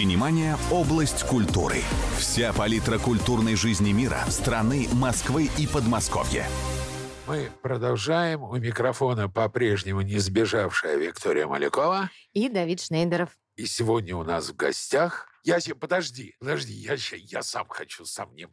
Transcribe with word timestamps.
Синемания– 0.00 0.56
область 0.70 1.24
культуры. 1.24 1.82
Вся 2.18 2.54
палитра 2.54 2.98
культурной 2.98 3.54
жизни 3.54 3.92
мира, 3.92 4.24
страны, 4.30 4.88
Москвы 4.94 5.50
и 5.58 5.66
Подмосковья. 5.66 6.48
Мы 7.26 7.50
продолжаем. 7.60 8.42
У 8.42 8.56
микрофона 8.56 9.28
по-прежнему 9.28 10.00
не 10.00 10.16
сбежавшая 10.16 10.96
Виктория 10.96 11.46
Малякова. 11.46 12.08
И 12.32 12.48
Давид 12.48 12.80
Шнейдеров. 12.80 13.28
И 13.56 13.66
сегодня 13.66 14.16
у 14.16 14.24
нас 14.24 14.48
в 14.48 14.56
гостях... 14.56 15.28
Я 15.42 15.60
себе... 15.60 15.74
Подожди, 15.74 16.34
подожди, 16.40 16.72
я, 16.72 16.96
я 17.18 17.42
сам 17.42 17.68
хочу 17.68 18.06
сам 18.06 18.34
не... 18.34 18.48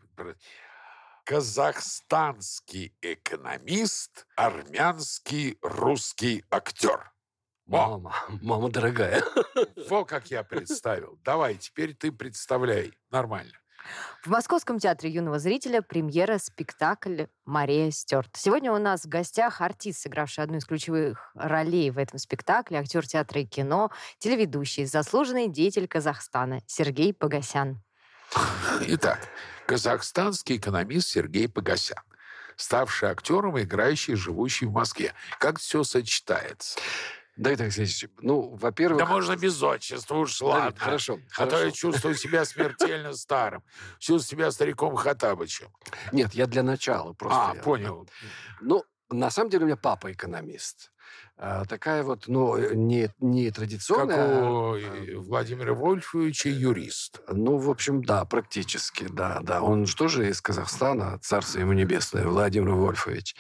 Казахстанский 1.24 2.94
экономист, 3.02 4.28
армянский 4.36 5.58
русский 5.62 6.44
актер. 6.52 7.14
Мама, 7.68 8.16
мама 8.42 8.70
дорогая. 8.70 9.24
Во 9.90 10.06
как 10.06 10.32
я 10.32 10.44
представил. 10.44 11.20
Давай, 11.24 11.56
теперь 11.56 11.94
ты 11.94 12.12
представляй. 12.12 12.94
Нормально. 13.12 13.52
В 14.24 14.28
Московском 14.28 14.80
театре 14.80 15.10
юного 15.12 15.40
зрителя 15.40 15.82
премьера 15.82 16.40
спектакль 16.40 17.26
«Мария 17.46 17.90
Стюарт». 17.92 18.36
Сегодня 18.36 18.74
у 18.74 18.78
нас 18.78 19.06
в 19.06 19.08
гостях 19.08 19.62
артист, 19.62 20.02
сыгравший 20.02 20.44
одну 20.44 20.58
из 20.58 20.66
ключевых 20.66 21.32
ролей 21.36 21.90
в 21.92 21.98
этом 21.98 22.20
спектакле, 22.20 22.80
актер 22.80 23.08
театра 23.08 23.42
и 23.42 23.46
кино, 23.46 23.92
телеведущий, 24.18 24.86
заслуженный 24.86 25.48
деятель 25.48 25.88
Казахстана 25.88 26.62
Сергей 26.68 27.14
Погосян. 27.14 27.82
Итак, 28.82 29.20
казахстанский 29.68 30.58
экономист 30.58 31.08
Сергей 31.08 31.48
Погосян 31.48 32.04
ставший 32.58 33.10
актером, 33.10 33.60
играющий, 33.60 34.16
живущий 34.16 34.66
в 34.66 34.72
Москве. 34.72 35.14
Как 35.40 35.60
все 35.60 35.84
сочетается? 35.84 36.80
Давид 37.38 37.62
Алексеевич, 37.62 38.06
ну, 38.22 38.56
во-первых... 38.56 38.98
Да 39.00 39.06
можно 39.06 39.36
без 39.36 39.62
отчества, 39.62 40.16
уж 40.16 40.42
ладно. 40.42 40.66
Давид, 40.72 40.80
хорошо, 40.80 41.20
А 41.30 41.34
хорошо. 41.36 41.58
то 41.58 41.66
я 41.66 41.72
чувствую 41.72 42.16
себя 42.16 42.46
смертельно 42.46 43.14
старым. 43.14 43.64
Чувствую 44.00 44.40
себя 44.40 44.52
стариком 44.52 44.96
Хатабычем. 44.96 45.68
Нет, 46.12 46.34
я 46.34 46.48
для 46.48 46.64
начала 46.64 47.14
просто. 47.14 47.52
А, 47.52 47.56
я- 47.56 47.62
понял. 47.62 48.10
Ну, 48.60 48.84
на 49.10 49.30
самом 49.30 49.50
деле 49.52 49.64
у 49.64 49.68
меня 49.68 49.78
папа 49.78 50.12
экономист. 50.12 50.92
А, 51.40 51.66
Такая 51.66 52.02
вот, 52.02 52.24
ну, 52.28 52.58
не, 52.74 53.12
не 53.20 53.48
Как 53.48 53.58
традиционная. 53.58 54.44
у 54.44 54.74
а, 54.74 54.80
э, 54.80 55.16
Владимира 55.18 55.76
Вольфовича 55.76 56.50
юрист. 56.50 57.22
Ну, 57.28 57.58
в 57.58 57.70
общем, 57.70 58.04
да, 58.04 58.26
практически, 58.26 59.08
да, 59.08 59.42
да. 59.44 59.62
Он 59.62 59.86
же 59.86 59.96
тоже 59.96 60.30
из 60.30 60.42
Казахстана, 60.42 61.20
царство 61.22 61.60
ему 61.60 61.74
небесное, 61.74 62.26
Владимир 62.26 62.72
Вольфович. 62.72 63.36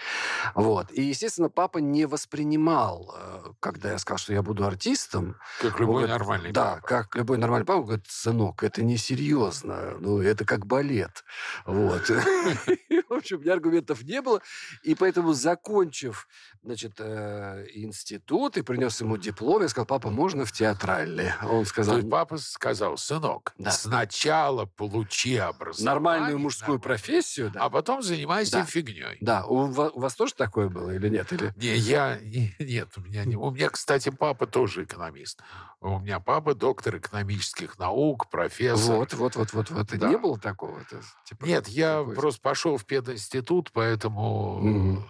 Вот. 0.54 0.92
И, 0.92 1.02
естественно, 1.02 1.50
папа 1.50 1.80
не 1.80 2.06
воспринимал, 2.06 3.16
э, 3.18 3.44
когда 3.60 3.94
я 3.94 3.98
сказал, 3.98 4.20
что 4.20 4.32
я 4.32 4.44
буду 4.44 4.64
артистом. 4.64 5.36
Как 5.60 5.80
любой 5.80 6.04
говорит, 6.04 6.10
нормальный 6.20 6.52
Да, 6.52 6.76
папа. 6.76 6.88
как 6.88 7.16
любой 7.16 7.40
нормальный 7.40 7.66
папа, 7.66 7.82
говорит, 7.82 8.06
сынок, 8.08 8.62
это 8.62 8.84
несерьезно, 8.84 9.98
ну, 10.00 10.22
это 10.22 10.46
как 10.46 10.68
балет. 10.68 11.24
Вот. 11.66 12.08
В 13.10 13.14
общем, 13.14 13.38
у 13.38 13.40
меня 13.42 13.54
аргументов 13.54 14.04
не 14.04 14.22
было, 14.22 14.40
и 14.84 14.94
поэтому, 14.94 15.34
закончив, 15.34 16.28
значит, 16.62 16.94
э, 17.00 17.57
институт 17.74 18.58
и 18.58 18.62
принес 18.62 19.00
ему 19.02 19.18
диплом, 19.18 19.62
я 19.62 19.70
сказал, 19.70 19.86
папа, 19.86 20.10
можно 20.10 20.46
в 20.46 20.52
театральный? 20.52 21.32
Он 21.44 21.64
То 21.64 21.70
сказал, 21.70 21.98
есть 21.98 22.10
папа 22.10 22.38
сказал, 22.38 22.98
сынок, 22.98 23.54
Да. 23.58 23.72
сначала 23.72 24.66
получи 24.66 25.38
образование. 25.38 25.86
нормальную 25.86 26.40
мужскую 26.40 26.78
нормально, 26.78 26.84
профессию, 26.98 27.52
да. 27.52 27.64
А 27.66 27.70
потом 27.70 28.02
занимайся 28.02 28.52
Да. 28.52 28.66
фигней. 28.66 29.18
Да, 29.22 29.46
у, 29.46 29.66
у 29.68 30.00
вас 30.00 30.16
тоже 30.16 30.34
такое 30.36 30.70
было 30.70 30.92
или 30.92 31.10
нет? 31.10 31.32
Или... 31.34 31.54
Не, 31.58 31.76
я... 31.76 32.18
не- 32.20 32.56
Нет, 32.60 32.90
у 32.98 33.02
меня 33.02 33.26
не... 33.26 33.36
У 33.36 33.50
меня, 33.52 33.70
кстати, 33.70 34.10
папа 34.10 34.48
тоже 34.48 34.84
экономист. 34.84 35.42
У 35.80 36.00
меня 36.00 36.20
папа 36.20 36.56
доктор 36.56 36.98
экономических 36.98 37.78
наук, 37.78 38.30
профессор. 38.30 38.96
Вот, 38.96 39.14
вот, 39.14 39.36
вот, 39.36 39.54
вот, 39.54 39.70
вот. 39.70 39.88
Да. 39.92 40.10
Не 40.10 40.18
было 40.18 40.40
такого? 40.40 40.80
Типа, 41.26 41.46
Нет, 41.46 41.68
я 41.68 42.00
такой- 42.00 42.16
просто 42.16 42.42
пошел 42.42 42.78
в 42.78 42.86
пединститут, 42.86 43.72
поэтому 43.72 44.60
Мгм. 44.60 45.10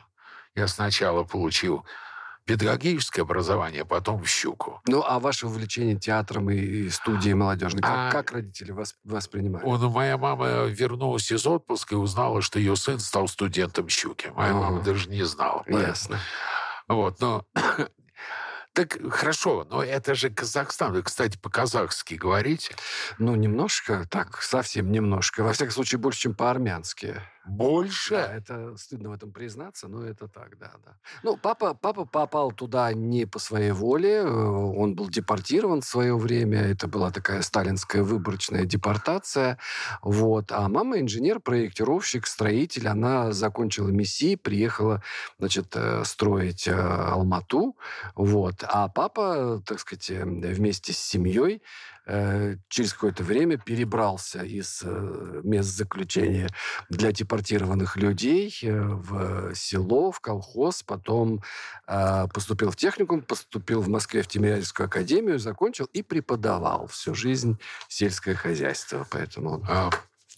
я 0.56 0.68
сначала 0.68 1.24
получил 1.24 1.86
педагогическое 2.48 3.24
образование, 3.24 3.86
потом 3.86 4.24
в 4.24 4.28
щуку. 4.28 4.82
Ну, 4.88 5.04
а 5.06 5.20
ваше 5.20 5.46
увлечение 5.48 5.98
театром 5.98 6.50
и, 6.50 6.90
студией 6.90 7.34
молодежной, 7.36 7.82
как, 7.82 7.92
А- 7.92 8.12
как 8.12 8.32
родители 8.32 8.72
вас 8.72 8.96
воспринимали? 9.04 9.66
Он, 9.66 9.80
моя 9.92 10.18
мама 10.18 10.64
вернулась 10.66 11.30
из 11.32 11.46
отпуска 11.46 11.96
и 11.96 11.98
узнала, 11.98 12.42
что 12.42 12.58
ее 12.58 12.76
сын 12.76 13.00
стал 13.00 13.28
студентом 13.28 13.90
щуки. 13.90 14.32
Моя 14.34 14.52
Ага. 14.52 14.60
мама 14.60 14.82
даже 14.82 15.10
не 15.10 15.24
знала. 15.24 15.64
Ясно. 15.68 16.20
Вот, 16.88 17.20
но... 17.20 17.46
Так 18.74 18.96
хорошо, 19.12 19.66
но 19.68 19.84
это 19.84 20.14
же 20.14 20.30
Казахстан. 20.30 20.94
Вы, 20.94 21.02
кстати, 21.02 21.36
по-казахски 21.36 22.14
говорите. 22.14 22.76
Ну, 23.18 23.34
немножко, 23.34 24.06
так, 24.08 24.40
совсем 24.44 24.92
немножко. 24.92 25.44
Во 25.44 25.52
всяком 25.52 25.74
случае, 25.74 25.98
больше, 25.98 26.20
чем 26.20 26.36
по-армянски. 26.36 27.20
Больше? 27.48 28.16
Да, 28.16 28.34
это 28.34 28.78
стыдно 28.78 29.10
в 29.10 29.14
этом 29.14 29.32
признаться, 29.32 29.88
но 29.88 30.06
это 30.06 30.28
так, 30.28 30.58
да, 30.58 30.72
да. 30.86 30.98
Ну, 31.24 31.38
папа, 31.38 31.74
папа 31.74 32.06
попал 32.06 32.52
туда 32.52 32.94
не 32.94 33.26
по 33.26 33.40
своей 33.40 33.72
воле, 33.72 34.18
э, 34.18 34.28
он 34.28 34.96
был 34.96 35.10
депортирован 35.10 35.82
в 35.82 35.86
свое 35.86 36.18
время, 36.18 36.62
это 36.62 36.88
была 36.88 37.12
такая 37.12 37.42
сталинская 37.42 38.04
выборочная 38.04 38.66
депортация, 38.66 39.58
вот. 40.02 40.52
А 40.52 40.68
мама 40.68 41.00
инженер, 41.00 41.40
проектировщик, 41.40 42.28
строитель, 42.28 42.88
она 42.88 43.32
закончила 43.32 43.90
МИСИ, 43.90 44.36
приехала, 44.36 45.02
значит, 45.40 45.68
э, 45.76 46.04
строить 46.06 46.68
э, 46.68 46.74
Алмату, 46.74 47.78
вот. 48.16 48.64
А 48.64 48.88
папа, 48.90 49.62
так 49.66 49.80
сказать, 49.80 50.10
вместе 50.10 50.94
с 50.94 50.98
семьей 50.98 51.62
через 52.70 52.94
какое-то 52.94 53.24
время 53.24 53.58
перебрался 53.58 54.42
из 54.44 54.82
э, 54.84 55.42
мест 55.44 55.70
заключения 55.76 56.48
для 56.90 57.12
депортированных 57.12 57.98
людей 57.98 58.58
э, 58.64 58.80
в 58.82 59.54
село, 59.56 60.12
в 60.12 60.20
колхоз, 60.22 60.84
потом 60.84 61.42
э, 61.88 62.28
поступил 62.34 62.72
в 62.72 62.76
техникум, 62.78 63.22
поступил 63.22 63.82
в 63.82 63.90
Москве 63.90 64.22
в 64.22 64.28
Тимирязевскую 64.28 64.86
академию, 64.88 65.38
закончил 65.40 65.86
и 65.94 66.02
преподавал 66.02 66.88
всю 66.88 67.14
жизнь 67.14 67.58
сельское 67.90 68.36
хозяйство, 68.36 69.06
поэтому 69.10 69.50
он- 69.56 69.66
А, 69.68 69.90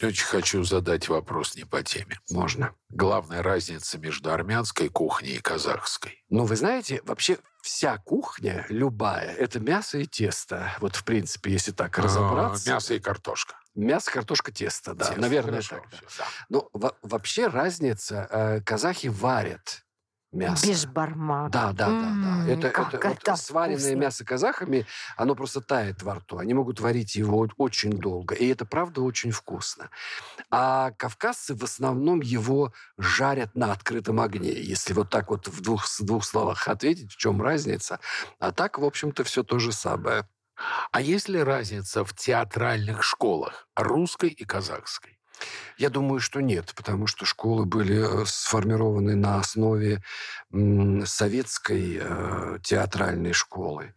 очень 0.07 0.25
хочу 0.25 0.63
задать 0.63 1.07
вопрос 1.09 1.55
не 1.55 1.63
по 1.65 1.83
теме. 1.83 2.19
можно. 2.29 2.73
Главная 2.89 3.43
разница 3.43 3.97
между 3.97 4.31
армянской 4.31 4.89
кухней 4.89 5.35
и 5.35 5.39
казахской. 5.39 6.23
Но 6.29 6.45
вы 6.45 6.55
знаете, 6.55 7.01
вообще 7.03 7.37
вся 7.61 7.97
кухня, 7.97 8.65
любая, 8.69 9.33
это 9.35 9.59
мясо 9.59 9.97
и 9.97 10.05
тесто. 10.05 10.71
Вот, 10.79 10.95
в 10.95 11.03
принципе, 11.03 11.51
если 11.51 11.71
так 11.71 11.97
разобраться. 11.99 12.69
А, 12.71 12.73
Мясо 12.75 12.93
и 12.93 12.99
картошка. 12.99 13.55
Мясо, 13.75 14.11
картошка, 14.11 14.51
тесто, 14.51 14.93
да. 14.93 15.05
Тесто, 15.05 15.21
Наверное, 15.21 15.51
хорошо, 15.61 15.75
так. 15.75 15.89
да. 15.91 15.97
всё, 16.07 16.23
да. 16.23 16.25
Ну, 16.49 16.69
во- 16.73 16.97
вообще 17.01 17.47
разница. 17.47 18.27
э, 18.31 18.61
казахи 18.61 19.07
варят 19.07 19.83
мясо. 20.31 20.65
Бешбармак. 20.67 21.51
Да, 21.51 21.73
да, 21.73 21.87
да, 21.87 21.91
М, 21.91 22.21
да. 22.21 22.45
Это, 22.45 22.69
как 22.69 22.93
это 22.93 23.07
вот 23.09 23.17
это 23.23 23.35
сваренное 23.35 23.77
вкусно. 23.77 23.99
мясо 23.99 24.25
казахами, 24.25 24.85
оно 25.17 25.35
просто 25.35 25.61
тает 25.61 26.03
во 26.03 26.15
рту. 26.15 26.37
Они 26.37 26.53
могут 26.53 26.79
варить 26.79 27.15
его 27.15 27.47
очень 27.57 27.91
долго. 27.91 28.35
И 28.35 28.47
это, 28.47 28.65
правда, 28.65 29.01
очень 29.01 29.31
вкусно. 29.31 29.89
А 30.51 30.91
кавказцы 30.91 31.55
в 31.55 31.63
основном 31.63 32.21
его 32.21 32.73
жарят 32.97 33.55
на 33.55 33.71
открытом 33.71 34.19
огне. 34.19 34.53
Если 34.53 34.93
вот 34.93 35.09
так 35.09 35.29
вот 35.31 35.47
в 35.47 35.61
двух, 35.61 35.87
с 35.87 35.99
двух 36.01 36.25
словах 36.25 36.67
ответить, 36.67 37.11
в 37.13 37.17
чем 37.17 37.41
разница. 37.41 37.99
А 38.39 38.51
так, 38.51 38.79
в 38.79 38.85
общем-то, 38.85 39.23
все 39.23 39.43
то 39.43 39.59
же 39.59 39.71
самое. 39.71 40.27
А 40.91 41.01
есть 41.01 41.29
ли 41.29 41.41
разница 41.41 42.05
в 42.05 42.13
театральных 42.15 43.03
школах 43.03 43.67
русской 43.75 44.29
и 44.29 44.45
казахской? 44.45 45.19
Я 45.77 45.89
думаю, 45.89 46.19
что 46.19 46.41
нет, 46.41 46.73
потому 46.75 47.07
что 47.07 47.25
школы 47.25 47.65
были 47.65 48.21
э, 48.21 48.25
сформированы 48.25 49.15
на 49.15 49.39
основе 49.39 50.01
советской 51.05 51.99
э, 52.01 52.57
театральной 52.63 53.33
школы. 53.33 53.93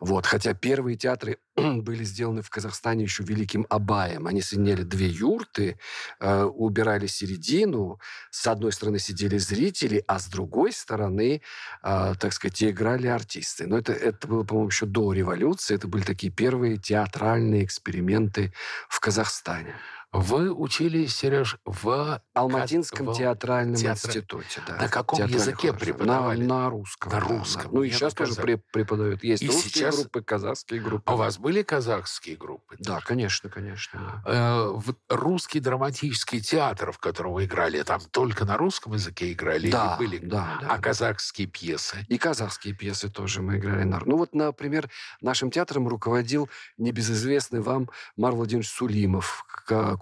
Вот. 0.00 0.26
Хотя 0.26 0.52
первые 0.52 0.96
театры 0.96 1.38
были 1.56 2.04
сделаны 2.04 2.42
в 2.42 2.50
Казахстане 2.50 3.04
еще 3.04 3.22
великим 3.22 3.66
Абаем. 3.70 4.26
Они 4.26 4.42
соединяли 4.42 4.82
две 4.82 5.06
юрты, 5.06 5.78
э, 6.20 6.42
убирали 6.42 7.06
середину. 7.06 7.98
С 8.30 8.46
одной 8.46 8.72
стороны 8.72 8.98
сидели 8.98 9.38
зрители, 9.38 10.04
а 10.06 10.18
с 10.18 10.26
другой 10.26 10.72
стороны, 10.72 11.40
э, 11.82 12.14
так 12.20 12.32
сказать, 12.34 12.60
и 12.60 12.70
играли 12.70 13.06
артисты. 13.06 13.66
Но 13.66 13.78
это, 13.78 13.92
это 13.92 14.28
было, 14.28 14.44
по-моему, 14.44 14.68
еще 14.68 14.84
до 14.84 15.12
революции. 15.12 15.74
Это 15.74 15.88
были 15.88 16.02
такие 16.02 16.30
первые 16.30 16.76
театральные 16.76 17.64
эксперименты 17.64 18.52
в 18.90 19.00
Казахстане. 19.00 19.74
Вы 20.14 20.52
учились, 20.54 21.14
Сереж, 21.16 21.58
в... 21.64 22.22
Алматинском 22.34 23.08
в- 23.08 23.16
театральном 23.16 23.74
театра- 23.74 24.08
институте, 24.10 24.62
да. 24.66 24.76
На 24.76 24.88
каком 24.88 25.26
языке 25.26 25.72
преподавали? 25.72 26.44
На, 26.44 26.62
на 26.64 26.70
русском. 26.70 27.10
На 27.12 27.18
русском. 27.20 27.70
Ну 27.74 27.82
и 27.82 27.90
сейчас 27.90 28.14
тоже 28.14 28.34
преподают. 28.72 29.24
Есть 29.24 29.42
И 29.42 29.48
русские 29.48 29.70
сейчас- 29.70 29.96
группы, 29.96 30.22
казахские 30.22 30.80
группы. 30.80 31.02
А 31.06 31.14
у 31.14 31.16
вас 31.16 31.38
были 31.38 31.62
казахские 31.62 32.36
группы? 32.36 32.76
Да, 32.78 33.00
конечно, 33.00 33.50
конечно. 33.50 34.22
да. 34.24 34.32
Э, 34.32 34.68
в 34.72 34.94
русский 35.08 35.58
драматический 35.58 36.40
театр, 36.40 36.92
в 36.92 36.98
котором 36.98 37.32
вы 37.32 37.46
играли, 37.46 37.82
там 37.82 38.00
только 38.12 38.44
на 38.44 38.56
русском 38.56 38.92
языке 38.92 39.32
играли? 39.32 39.68
Да, 39.70 39.96
или 40.00 40.06
были? 40.06 40.18
да, 40.24 40.58
да, 40.60 40.66
а 40.68 40.76
да. 40.76 40.78
казахские 40.78 41.48
пьесы? 41.48 42.06
И 42.08 42.18
казахские 42.18 42.74
пьесы 42.74 43.08
тоже 43.08 43.42
мы 43.42 43.56
играли. 43.58 43.82
на- 43.82 44.00
Ну 44.04 44.16
вот, 44.16 44.32
например, 44.34 44.88
нашим 45.20 45.50
театром 45.50 45.88
руководил 45.88 46.48
небезызвестный 46.78 47.60
вам 47.60 47.90
Мар 48.16 48.32
Владимирович 48.32 48.70
Сулимов 48.70 49.44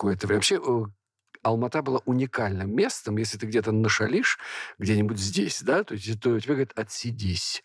какое-то 0.02 0.26
время. 0.26 0.38
Вообще, 0.38 0.56
э, 0.56 0.84
Алмата 1.42 1.80
была 1.80 2.00
уникальным 2.06 2.74
местом. 2.74 3.16
Если 3.16 3.38
ты 3.38 3.46
где-то 3.46 3.70
нашалишь, 3.70 4.38
где-нибудь 4.78 5.18
здесь, 5.18 5.62
да, 5.62 5.84
то, 5.84 5.94
то 5.94 6.40
тебе 6.40 6.54
говорят 6.54 6.72
«отсидись». 6.76 7.62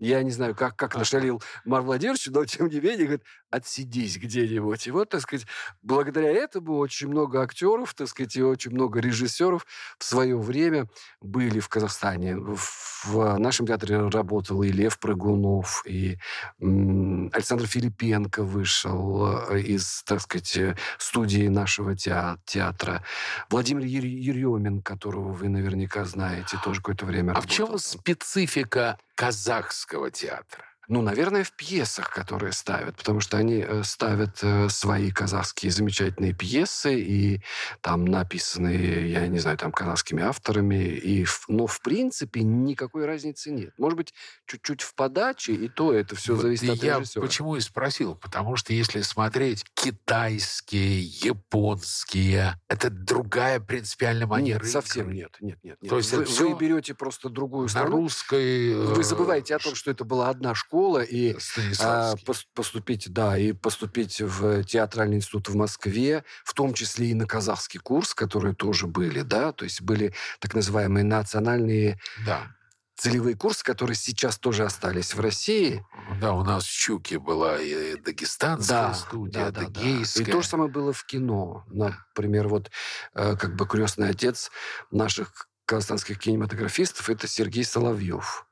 Я 0.00 0.22
не 0.22 0.30
знаю, 0.30 0.54
как, 0.54 0.74
как 0.76 0.96
нашалил 0.96 1.42
Мар 1.64 1.82
Владимирович, 1.82 2.26
но 2.28 2.44
тем 2.46 2.68
не 2.68 2.80
менее, 2.80 3.04
говорит, 3.06 3.22
отсидись 3.50 4.16
где-нибудь. 4.16 4.86
И 4.86 4.90
вот, 4.90 5.10
так 5.10 5.20
сказать, 5.20 5.46
благодаря 5.82 6.30
этому 6.30 6.78
очень 6.78 7.08
много 7.08 7.42
актеров, 7.42 7.92
так 7.94 8.08
сказать, 8.08 8.34
и 8.36 8.42
очень 8.42 8.72
много 8.72 9.00
режиссеров 9.00 9.66
в 9.98 10.04
свое 10.04 10.36
время 10.38 10.88
были 11.20 11.60
в 11.60 11.68
Казахстане. 11.68 12.36
В, 12.36 13.38
нашем 13.38 13.66
театре 13.66 14.08
работал 14.08 14.62
и 14.62 14.72
Лев 14.72 14.98
Прыгунов, 14.98 15.82
и 15.86 16.18
Александр 16.60 17.66
Филипенко 17.66 18.42
вышел 18.42 19.48
э, 19.50 19.60
из, 19.60 20.02
так 20.04 20.20
сказать, 20.20 20.56
э, 20.56 20.76
студии 20.98 21.48
нашего 21.48 21.94
теа- 21.94 22.38
театра. 22.44 23.02
Владимир 23.50 23.84
Ер- 23.84 24.04
Еремин, 24.04 24.82
которого 24.82 25.32
вы 25.32 25.48
наверняка 25.48 26.04
знаете, 26.04 26.58
тоже 26.64 26.80
какое-то 26.80 27.06
время 27.06 27.32
А 27.32 27.40
в 27.40 27.46
чем 27.46 27.66
работал. 27.66 27.78
специфика 28.00 28.98
казахского 29.20 30.10
театра? 30.10 30.64
Ну, 30.90 31.02
наверное, 31.02 31.44
в 31.44 31.52
пьесах, 31.52 32.10
которые 32.10 32.52
ставят, 32.52 32.96
потому 32.96 33.20
что 33.20 33.36
они 33.36 33.64
э, 33.64 33.84
ставят 33.84 34.40
э, 34.42 34.68
свои 34.68 35.12
казахские 35.12 35.70
замечательные 35.70 36.34
пьесы, 36.34 36.98
и 37.00 37.40
там 37.80 38.04
написанные, 38.04 39.08
я 39.12 39.28
не 39.28 39.38
знаю, 39.38 39.56
там 39.56 39.70
казахскими 39.70 40.20
авторами, 40.24 40.74
и, 40.74 41.24
но 41.46 41.68
в 41.68 41.80
принципе 41.80 42.42
никакой 42.42 43.06
разницы 43.06 43.52
нет. 43.52 43.72
Может 43.78 43.96
быть, 43.98 44.14
чуть-чуть 44.46 44.82
в 44.82 44.96
подаче, 44.96 45.52
и 45.52 45.68
то 45.68 45.92
это 45.92 46.16
все 46.16 46.34
Вот 46.34 46.42
зависит 46.42 46.68
от 46.70 46.82
я 46.82 46.98
режиссера. 46.98 47.22
почему 47.22 47.54
и 47.54 47.60
спросил, 47.60 48.16
потому 48.16 48.56
что 48.56 48.72
если 48.72 49.02
смотреть 49.02 49.64
китайские, 49.74 51.02
японские, 51.02 52.60
это 52.66 52.90
другая 52.90 53.60
принципиальная 53.60 54.26
манера 54.26 54.64
Нет, 54.64 54.72
совсем 54.72 55.12
нет, 55.12 55.36
нет, 55.40 55.60
нет. 55.62 55.78
нет. 55.80 55.88
То 55.88 55.98
есть 55.98 56.12
вы, 56.12 56.24
вы 56.24 56.58
берете 56.58 56.94
просто 56.94 57.28
другую 57.28 57.66
На 57.66 57.68
страну, 57.68 57.98
русской... 57.98 58.74
вы 58.74 59.00
э, 59.00 59.04
забываете 59.04 59.54
о 59.54 59.60
том, 59.60 59.76
что 59.76 59.92
это 59.92 60.04
была 60.04 60.30
одна 60.30 60.56
школа, 60.56 60.79
и 61.02 61.36
а, 61.80 62.14
поступить, 62.54 63.12
да, 63.12 63.36
и 63.38 63.52
поступить 63.52 64.20
в 64.20 64.64
театральный 64.64 65.16
институт 65.16 65.48
в 65.48 65.56
Москве, 65.56 66.24
в 66.44 66.54
том 66.54 66.74
числе 66.74 67.10
и 67.10 67.14
на 67.14 67.26
казахский 67.26 67.80
курс, 67.80 68.14
которые 68.14 68.54
тоже 68.54 68.86
были, 68.86 69.22
да, 69.22 69.52
то 69.52 69.64
есть 69.64 69.82
были 69.82 70.14
так 70.40 70.54
называемые 70.54 71.04
национальные 71.04 71.98
Да. 72.26 72.48
целевые 72.96 73.34
курсы, 73.36 73.64
которые 73.64 73.96
сейчас 73.96 74.38
тоже 74.38 74.64
остались 74.64 75.14
в 75.14 75.20
России. 75.20 75.84
Да, 76.20 76.34
у 76.34 76.44
нас 76.44 76.64
в 76.64 76.72
Чуке 76.72 77.18
была 77.18 77.58
и 77.58 77.96
дагестанская 78.00 78.88
Да, 78.88 78.94
студия, 78.94 79.50
да, 79.50 79.68
да, 79.68 79.68
да. 79.68 79.80
И 79.80 80.24
то 80.24 80.42
же 80.42 80.48
самое 80.48 80.70
было 80.70 80.92
в 80.92 81.04
кино. 81.04 81.64
Например, 81.68 82.48
вот 82.48 82.70
э, 83.14 83.36
как 83.36 83.56
бы 83.56 83.66
крестный 83.66 84.10
отец 84.10 84.50
наших 84.90 85.48
казахстанских 85.64 86.18
кинематографистов 86.18 87.08
это 87.08 87.28
Сергей 87.28 87.64
Соловьев. 87.64 88.44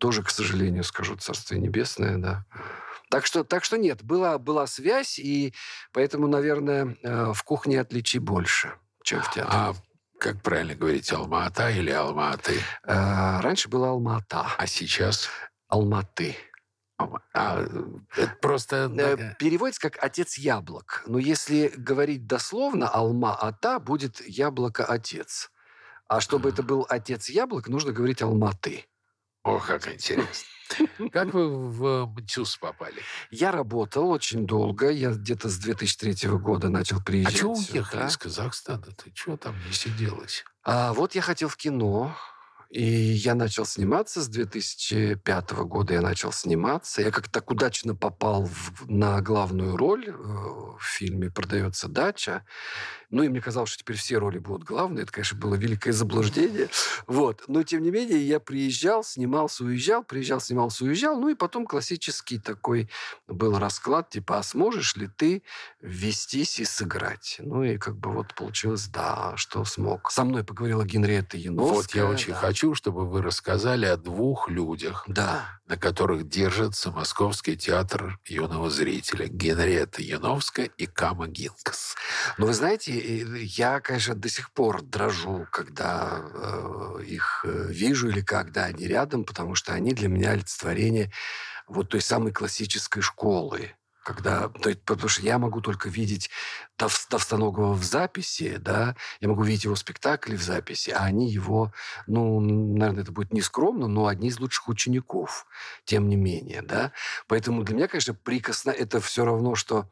Тоже, 0.00 0.22
к 0.22 0.30
сожалению, 0.30 0.82
скажу, 0.82 1.14
Царствие 1.16 1.60
Небесное, 1.60 2.16
да. 2.16 2.44
Так 3.10 3.26
что, 3.26 3.44
так 3.44 3.64
что 3.64 3.76
нет, 3.76 4.02
была, 4.02 4.38
была 4.38 4.66
связь, 4.66 5.18
и 5.18 5.52
поэтому, 5.92 6.26
наверное, 6.26 6.96
э, 7.02 7.32
в 7.34 7.42
кухне 7.42 7.78
отличий 7.78 8.18
больше, 8.18 8.72
чем 9.02 9.20
в 9.20 9.30
театре. 9.30 9.46
А 9.52 9.74
как 10.18 10.40
правильно 10.42 10.74
говорить, 10.74 11.12
Алма-Ата 11.12 11.70
или 11.70 11.90
Алма-Аты? 11.90 12.60
Э, 12.84 13.40
раньше 13.40 13.68
была 13.68 13.90
Алмата, 13.90 14.46
А 14.56 14.66
сейчас? 14.66 15.28
Алматы. 15.68 16.34
Алма- 16.98 17.20
А, 17.34 17.62
это 18.16 18.36
просто... 18.40 18.90
Э, 18.96 19.34
Переводится 19.38 19.82
как 19.82 20.02
«отец 20.02 20.38
яблок». 20.38 21.02
Но 21.06 21.18
если 21.18 21.72
говорить 21.76 22.26
дословно, 22.26 22.88
«алма-ата» 22.88 23.78
будет 23.80 24.26
«яблоко-отец». 24.26 25.50
А 26.08 26.20
чтобы 26.20 26.48
это 26.48 26.62
был 26.62 26.86
«отец 26.88 27.28
яблок», 27.28 27.68
нужно 27.68 27.92
говорить 27.92 28.22
«алматы». 28.22 28.86
О, 29.42 29.58
как 29.58 29.88
интересно. 29.92 30.46
Как 31.12 31.34
вы 31.34 31.48
в 31.68 32.06
МТЮС 32.06 32.56
попали? 32.58 33.02
Я 33.30 33.50
работал 33.50 34.08
очень 34.10 34.46
долго. 34.46 34.88
Я 34.90 35.10
где-то 35.10 35.48
с 35.48 35.56
2003 35.58 36.28
года 36.38 36.68
начал 36.68 36.98
А 36.98 37.00
приезжать 37.00 37.36
чего 37.36 37.54
сюда. 37.56 37.72
уехали 37.72 38.06
из 38.06 38.16
Казахстана? 38.16 38.82
Ты 38.92 39.12
что 39.14 39.36
там 39.36 39.56
не 39.66 39.72
сиделось? 39.72 40.44
А 40.62 40.92
вот 40.92 41.14
я 41.14 41.22
хотел 41.22 41.48
в 41.48 41.56
кино, 41.56 42.14
и 42.70 42.82
я 42.84 43.34
начал 43.34 43.66
сниматься 43.66 44.22
с 44.22 44.28
2005 44.28 45.50
года. 45.64 45.94
Я 45.94 46.02
начал 46.02 46.30
сниматься. 46.30 47.02
Я 47.02 47.10
как-то 47.10 47.30
так 47.30 47.50
удачно 47.50 47.96
попал 47.96 48.44
в- 48.44 48.88
на 48.88 49.20
главную 49.20 49.76
роль 49.76 50.08
э, 50.08 50.12
в 50.12 50.80
фильме 50.80 51.30
«Продается 51.30 51.88
дача». 51.88 52.44
Ну, 53.10 53.24
и 53.24 53.28
мне 53.28 53.40
казалось, 53.40 53.70
что 53.70 53.80
теперь 53.80 53.96
все 53.96 54.18
роли 54.18 54.38
будут 54.38 54.62
главные. 54.62 55.02
Это, 55.02 55.10
конечно, 55.10 55.36
было 55.36 55.56
великое 55.56 55.92
заблуждение. 55.92 56.68
Вот. 57.08 57.42
Но, 57.48 57.64
тем 57.64 57.82
не 57.82 57.90
менее, 57.90 58.20
я 58.20 58.38
приезжал, 58.38 59.02
снимался, 59.02 59.64
уезжал, 59.64 60.04
приезжал, 60.04 60.40
снимался, 60.40 60.84
уезжал. 60.84 61.18
Ну, 61.18 61.28
и 61.28 61.34
потом 61.34 61.66
классический 61.66 62.38
такой 62.38 62.88
был 63.26 63.58
расклад, 63.58 64.10
типа, 64.10 64.38
а 64.38 64.42
сможешь 64.44 64.94
ли 64.94 65.08
ты 65.08 65.42
ввестись 65.82 66.60
и 66.60 66.64
сыграть? 66.64 67.36
Ну, 67.40 67.64
и 67.64 67.78
как 67.78 67.96
бы 67.96 68.12
вот 68.12 68.32
получилось, 68.34 68.86
да, 68.86 69.32
что 69.36 69.64
смог. 69.64 70.12
Со 70.12 70.22
мной 70.22 70.44
поговорила 70.44 70.84
Генриетта 70.84 71.36
Яновская. 71.36 71.74
Вот 71.74 71.94
я 71.94 72.06
очень 72.06 72.32
да. 72.32 72.38
хочу, 72.38 72.59
чтобы 72.74 73.08
вы 73.08 73.22
рассказали 73.22 73.86
о 73.86 73.96
двух 73.96 74.48
людях, 74.48 75.04
Да. 75.06 75.60
на 75.66 75.76
которых 75.76 76.28
держится 76.28 76.90
Московский 76.90 77.56
театр 77.56 78.18
юного 78.26 78.68
зрителя. 78.70 79.26
Генриетта 79.28 80.02
Яновская 80.02 80.66
и 80.76 80.86
Кама 80.86 81.26
Гинкас. 81.26 81.96
Но 82.38 82.46
вы 82.46 82.52
знаете, 82.54 82.92
я, 83.44 83.80
конечно, 83.80 84.14
до 84.14 84.28
сих 84.28 84.52
пор 84.52 84.82
дрожу, 84.82 85.46
когда 85.50 86.20
э, 86.22 87.02
их 87.06 87.44
э, 87.44 87.66
вижу 87.70 88.08
или 88.08 88.20
когда 88.20 88.64
они 88.64 88.86
рядом, 88.86 89.24
потому 89.24 89.54
что 89.54 89.72
они 89.72 89.92
для 89.94 90.08
меня 90.08 90.30
олицетворение 90.32 91.10
вот 91.66 91.88
той 91.88 92.00
самой 92.00 92.32
классической 92.32 93.00
школы. 93.00 93.72
Когда, 94.10 94.48
то 94.48 94.70
есть, 94.70 94.82
потому 94.82 95.08
что 95.08 95.22
я 95.22 95.38
могу 95.38 95.60
только 95.60 95.88
видеть 95.88 96.30
Тов- 96.76 97.06
Товстоногова 97.08 97.74
в 97.74 97.84
записи, 97.84 98.56
да, 98.56 98.96
я 99.20 99.28
могу 99.28 99.44
видеть 99.44 99.62
его 99.62 99.76
спектакли 99.76 100.34
в 100.34 100.42
записи, 100.42 100.90
а 100.90 101.04
они 101.04 101.30
его, 101.30 101.72
ну, 102.08 102.40
наверное, 102.40 103.04
это 103.04 103.12
будет 103.12 103.32
нескромно, 103.32 103.86
но 103.86 104.08
одни 104.08 104.26
из 104.26 104.40
лучших 104.40 104.68
учеников, 104.68 105.46
тем 105.84 106.08
не 106.08 106.16
менее, 106.16 106.60
да. 106.62 106.90
Поэтому 107.28 107.62
для 107.62 107.76
меня, 107.76 107.86
конечно, 107.86 108.12
прикосно 108.12 108.70
это 108.70 109.00
все 109.00 109.24
равно, 109.24 109.54
что, 109.54 109.88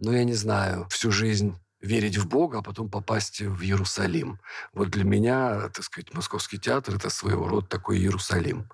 ну, 0.00 0.12
я 0.12 0.24
не 0.24 0.34
знаю, 0.34 0.86
всю 0.90 1.10
жизнь 1.10 1.58
верить 1.80 2.18
в 2.18 2.28
Бога, 2.28 2.58
а 2.58 2.62
потом 2.62 2.90
попасть 2.90 3.40
в 3.40 3.62
Иерусалим. 3.62 4.38
Вот 4.74 4.90
для 4.90 5.04
меня, 5.04 5.70
так 5.70 5.82
сказать, 5.82 6.12
Московский 6.12 6.58
театр– 6.58 6.94
это 6.96 7.08
своего 7.08 7.48
рода 7.48 7.66
такой 7.66 7.96
Иерусалим, 7.96 8.68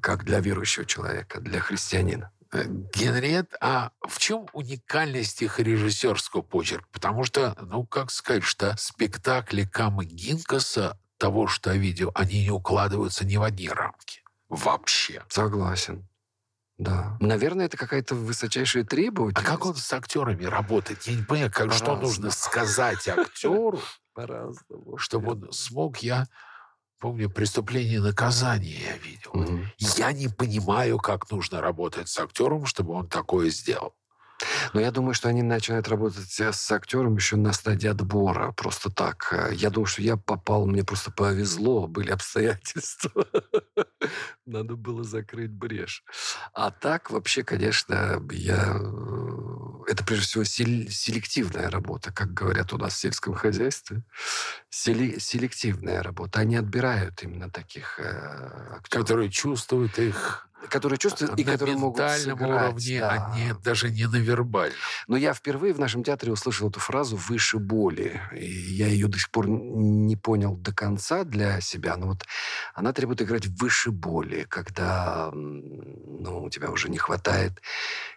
как 0.00 0.22
для 0.22 0.38
верующего 0.38 0.84
человека, 0.84 1.40
для 1.40 1.58
христианина. 1.58 2.30
Э, 2.52 2.64
Генриет, 2.66 3.54
а 3.60 3.92
в 4.06 4.18
чем 4.18 4.46
уникальность 4.52 5.40
их 5.42 5.58
режиссерского 5.58 6.42
почерка? 6.42 6.86
Потому 6.92 7.24
что, 7.24 7.56
ну, 7.60 7.86
как 7.86 8.10
сказать, 8.10 8.44
что 8.44 8.76
спектакли 8.76 9.64
Камы 9.64 10.04
Гинкаса, 10.04 10.98
того, 11.16 11.46
что 11.46 11.72
я 11.72 11.78
видел, 11.78 12.10
они 12.14 12.42
не 12.42 12.50
укладываются 12.50 13.24
ни 13.24 13.36
в 13.36 13.42
одни 13.42 13.68
рамки. 13.68 14.22
Вообще. 14.48 15.24
Согласен. 15.28 16.06
Да. 16.78 17.16
Наверное, 17.20 17.66
это 17.66 17.76
какая-то 17.76 18.14
высочайшая 18.14 18.82
А 18.82 18.86
требовательность. 18.86 19.46
как 19.46 19.64
он 19.64 19.76
с 19.76 19.92
актерами 19.92 20.44
работает? 20.44 21.02
Я 21.04 21.14
не 21.14 21.22
понимаю, 21.22 21.52
как, 21.52 21.72
что 21.72 21.96
нужно 21.96 22.30
сказать 22.32 23.08
актеру, 23.08 23.80
чтобы 24.96 25.32
он 25.32 25.52
смог, 25.52 25.98
я 25.98 26.26
помню, 27.02 27.28
«Преступление 27.28 27.96
и 27.96 27.98
наказание» 27.98 28.78
я 28.80 28.96
видел. 28.96 29.32
Мгм. 29.34 29.72
Я 29.78 30.12
не 30.12 30.28
понимаю, 30.28 30.98
как 30.98 31.30
нужно 31.32 31.60
работать 31.60 32.08
с 32.08 32.18
актером, 32.20 32.64
чтобы 32.64 32.94
он 32.94 33.08
такое 33.08 33.50
сделал. 33.50 33.94
Но 34.72 34.80
я 34.80 34.90
думаю, 34.90 35.14
что 35.14 35.28
они 35.28 35.42
начинают 35.42 35.88
работать 35.88 36.40
э, 36.40 36.52
с 36.52 36.70
актером 36.70 37.16
еще 37.16 37.36
на 37.36 37.52
стадии 37.52 37.88
отбора. 37.88 38.52
Просто 38.52 38.90
так. 38.90 39.32
Э, 39.32 39.54
Я 39.54 39.70
думаю, 39.70 39.86
что 39.86 40.02
я 40.02 40.16
попал, 40.16 40.66
мне 40.66 40.84
просто 40.84 41.10
повезло, 41.10 41.86
были 41.88 42.10
обстоятельства. 42.10 43.26
Надо 44.46 44.76
было 44.76 45.04
закрыть 45.04 45.52
брешь. 45.52 46.04
А 46.54 46.70
так, 46.70 47.10
вообще, 47.10 47.42
конечно, 47.42 48.22
я... 48.30 48.80
это 49.86 50.04
прежде 50.04 50.26
всего 50.26 50.44
селективная 50.44 51.70
работа, 51.70 52.12
как 52.12 52.32
говорят 52.32 52.72
у 52.72 52.78
нас 52.78 52.94
в 52.94 52.98
сельском 52.98 53.34
хозяйстве. 53.34 54.02
Сели, 54.70 55.18
селективная 55.18 56.02
работа. 56.02 56.40
Они 56.40 56.56
отбирают 56.56 57.22
именно 57.22 57.50
таких 57.50 57.98
э, 57.98 58.76
актеров. 58.76 59.04
Которые 59.04 59.30
чувствуют 59.30 59.98
их 59.98 60.48
которые 60.68 60.98
чувствуют 60.98 61.38
и 61.38 61.44
которые 61.44 61.76
могут 61.76 62.10
сыграть. 62.10 62.70
уровне, 62.70 63.00
да. 63.00 63.10
а 63.10 63.36
не, 63.36 63.54
даже 63.62 63.90
не 63.90 64.06
на 64.06 64.16
вербальном. 64.16 64.76
Но 65.06 65.16
я 65.16 65.34
впервые 65.34 65.74
в 65.74 65.78
нашем 65.78 66.04
театре 66.04 66.32
услышал 66.32 66.68
эту 66.68 66.80
фразу 66.80 67.16
«выше 67.16 67.58
боли». 67.58 68.20
И 68.34 68.46
я 68.46 68.86
ее 68.86 69.08
до 69.08 69.18
сих 69.18 69.30
пор 69.30 69.48
не 69.48 70.16
понял 70.16 70.56
до 70.56 70.72
конца 70.72 71.24
для 71.24 71.60
себя. 71.60 71.96
Но 71.96 72.08
вот 72.08 72.24
она 72.74 72.92
требует 72.92 73.22
играть 73.22 73.46
выше 73.46 73.90
боли, 73.90 74.46
когда 74.48 75.30
ну, 75.32 76.44
у 76.44 76.50
тебя 76.50 76.70
уже 76.70 76.88
не 76.88 76.98
хватает 76.98 77.60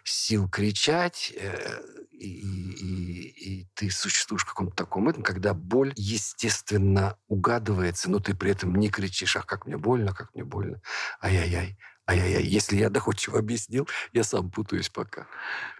сил 0.04 0.48
кричать, 0.48 1.32
э, 1.36 1.80
и, 2.12 2.28
и, 2.28 3.60
и 3.60 3.68
ты 3.74 3.90
существуешь 3.90 4.42
в 4.42 4.48
каком-то 4.48 4.74
таком 4.74 5.08
этом, 5.08 5.22
когда 5.22 5.52
боль, 5.54 5.92
естественно, 5.96 7.18
угадывается, 7.28 8.10
но 8.10 8.20
ты 8.20 8.34
при 8.34 8.52
этом 8.52 8.74
не 8.74 8.88
кричишь, 8.88 9.36
ах, 9.36 9.46
как 9.46 9.66
мне 9.66 9.76
больно, 9.76 10.14
как 10.14 10.34
мне 10.34 10.44
больно, 10.44 10.80
ай-яй-яй, 11.20 11.76
Ай-яй-яй, 12.08 12.44
если 12.44 12.76
я 12.76 12.88
доходчиво 12.88 13.40
объяснил, 13.40 13.88
я 14.12 14.22
сам 14.22 14.48
путаюсь 14.48 14.88
пока. 14.88 15.26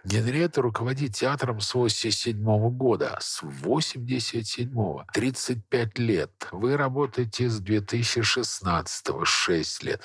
Генриетта 0.03 0.61
руководит 0.61 1.15
театром 1.15 1.61
с 1.61 1.73
87 1.73 2.37
-го 2.37 2.69
года. 2.69 3.17
С 3.21 3.43
87-го. 3.43 5.05
35 5.13 5.97
лет. 5.99 6.31
Вы 6.51 6.75
работаете 6.75 7.49
с 7.49 7.61
2016-го, 7.61 9.23
6 9.23 9.83
лет. 9.83 10.01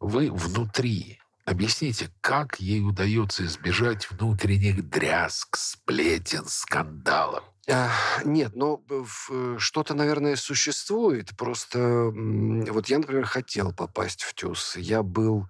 Вы 0.00 0.32
внутри. 0.32 1.20
Объясните, 1.44 2.10
как 2.20 2.58
ей 2.58 2.82
удается 2.82 3.44
избежать 3.44 4.10
внутренних 4.10 4.88
дрязг, 4.88 5.56
сплетен, 5.56 6.46
скандалов? 6.46 7.44
Нет, 7.66 8.54
но 8.54 8.82
э, 8.90 9.56
что-то, 9.58 9.94
наверное, 9.94 10.36
существует. 10.36 11.36
Просто 11.36 12.12
вот 12.12 12.88
я, 12.88 12.98
например, 12.98 13.24
хотел 13.24 13.72
попасть 13.72 14.22
в 14.22 14.34
ТЮЗ. 14.34 14.76
Я 14.76 15.02
был 15.02 15.46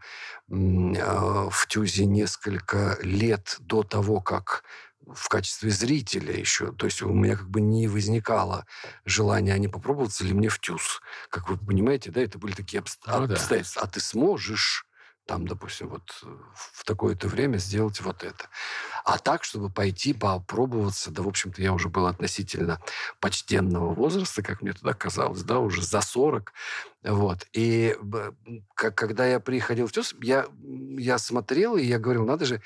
а, 0.51 1.49
в 1.51 1.67
ТЮЗе 1.67 2.07
несколько 2.07 2.99
лет 3.03 3.57
до 3.61 3.83
того, 3.83 4.21
как 4.21 4.65
в 5.07 5.29
качестве 5.29 5.71
зрителя 5.71 6.33
еще. 6.33 6.73
То 6.73 6.87
есть 6.87 7.03
у 7.03 7.13
меня 7.13 7.37
как 7.37 7.51
бы 7.51 7.61
не 7.61 7.89
возникало 7.89 8.67
желания, 9.05 9.53
а 9.53 9.59
не 9.59 9.69
попробоваться 9.69 10.25
ли 10.25 10.33
мне 10.33 10.49
в 10.49 10.59
ТЮЗ. 10.61 11.01
Как 11.31 11.49
вы 11.49 11.57
понимаете, 11.57 12.11
да, 12.11 12.23
это 12.23 12.39
были 12.39 12.53
такие 12.53 12.79
обстоятельства. 12.79 13.55
Ну, 13.57 13.61
да. 13.61 13.83
А 13.83 13.87
ты 13.87 14.01
сможешь 14.01 14.87
там, 15.27 15.47
допустим, 15.47 15.89
вот 15.89 16.03
э, 16.23 16.27
в 16.55 16.85
такое-то 16.85 17.29
время 17.29 17.57
сделать 17.57 18.01
вот 18.01 18.23
это. 18.23 18.49
А 19.05 19.19
так, 19.19 19.43
чтобы 19.45 19.71
пойти 19.71 20.13
попробоваться, 20.13 21.11
да, 21.11 21.23
в 21.23 21.29
общем-то, 21.29 21.63
я 21.63 21.73
уже 21.73 21.89
был 21.89 22.07
относительно 22.07 22.79
почтенного 23.21 23.95
возраста, 23.95 24.43
как 24.43 24.61
мне 24.61 24.73
тогда 24.73 24.93
казалось, 24.93 25.43
да, 25.43 25.61
уже 25.61 25.83
за 25.83 26.03
40. 26.03 26.53
Вот. 27.05 27.47
И 27.53 27.97
как, 28.75 28.95
когда 28.95 29.27
я 29.27 29.41
приходил 29.41 29.87
в 29.87 29.93
ТЮЗ, 29.93 30.15
я, 30.21 30.47
я 30.63 31.19
смотрел, 31.19 31.77
и 31.77 31.85
я 31.85 31.99
говорил, 31.99 32.27
надо 32.27 32.45
же, 32.45 32.61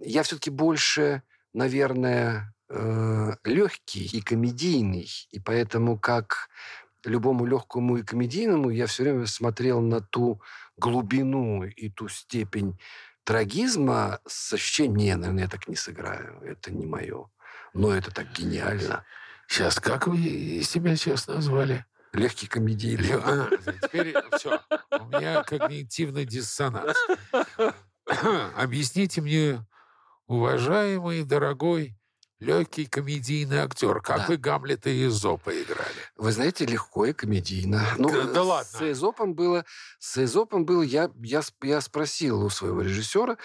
я 0.00 0.22
все-таки 0.24 0.50
больше, 0.50 1.22
наверное, 1.52 2.52
э, 2.68 3.32
легкий 3.44 4.04
и 4.04 4.20
комедийный. 4.20 5.08
И 5.30 5.38
поэтому, 5.38 5.96
как 5.96 6.48
любому 7.04 7.46
легкому 7.46 7.98
и 7.98 8.02
комедийному, 8.02 8.70
я 8.70 8.86
все 8.86 9.04
время 9.04 9.26
смотрел 9.26 9.80
на 9.80 10.00
ту 10.00 10.40
глубину 10.76 11.64
и 11.64 11.88
ту 11.90 12.08
степень 12.08 12.78
трагизма 13.24 14.20
с 14.26 14.52
ощущением, 14.52 14.96
не, 14.96 15.14
наверное, 15.14 15.44
я 15.44 15.48
так 15.48 15.68
не 15.68 15.76
сыграю, 15.76 16.40
это 16.42 16.72
не 16.72 16.86
мое. 16.86 17.28
Но 17.72 17.92
это 17.92 18.12
так 18.12 18.32
гениально. 18.32 19.04
Сейчас, 19.46 19.78
как 19.78 20.06
вы 20.06 20.62
себя 20.64 20.96
сейчас 20.96 21.26
назвали? 21.28 21.84
Легкий 22.12 22.48
комедийный. 22.48 23.12
А, 23.14 23.48
теперь 23.82 24.14
все. 24.36 24.60
У 24.90 25.04
меня 25.06 25.44
когнитивный 25.44 26.24
диссонанс. 26.24 26.96
Объясните 28.56 29.20
мне, 29.20 29.64
уважаемый, 30.26 31.22
дорогой, 31.22 31.96
легкий 32.40 32.86
комедийный 32.86 33.58
актер. 33.58 34.00
Как 34.00 34.18
да. 34.18 34.26
вы 34.28 34.36
Гамлета 34.36 34.90
и 34.90 35.06
Эзопа 35.06 35.50
играли? 35.50 35.90
Вы 36.16 36.32
знаете, 36.32 36.66
легко 36.66 37.06
и 37.06 37.12
комедийно. 37.12 37.86
Ну, 37.98 38.10
да, 38.10 38.24
да 38.24 38.42
ладно. 38.42 38.78
С 38.78 38.82
Эзопом 38.82 39.34
было... 39.34 39.64
С 39.98 40.22
Эзопом 40.22 40.64
было... 40.64 40.82
Я, 40.82 41.10
я, 41.22 41.42
я 41.62 41.80
спросил 41.80 42.42
у 42.44 42.50
своего 42.50 42.82
режиссера, 42.82 43.36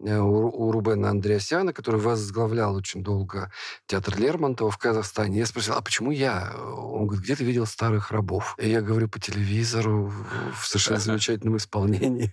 у, 0.00 0.72
Рубена 0.72 1.10
Андреасяна, 1.10 1.72
который 1.72 2.00
возглавлял 2.00 2.74
очень 2.74 3.02
долго 3.02 3.50
театр 3.86 4.18
Лермонтова 4.18 4.70
в 4.70 4.78
Казахстане. 4.78 5.38
Я 5.38 5.46
спросил, 5.46 5.74
а 5.74 5.80
почему 5.80 6.10
я? 6.10 6.54
Он 6.56 7.06
говорит, 7.06 7.24
где 7.24 7.36
ты 7.36 7.44
видел 7.44 7.66
старых 7.66 8.10
рабов? 8.10 8.54
И 8.58 8.68
я 8.68 8.80
говорю, 8.80 9.08
по 9.08 9.18
телевизору, 9.18 10.12
в 10.54 10.66
совершенно 10.66 10.98
замечательном 11.00 11.56
исполнении. 11.56 12.32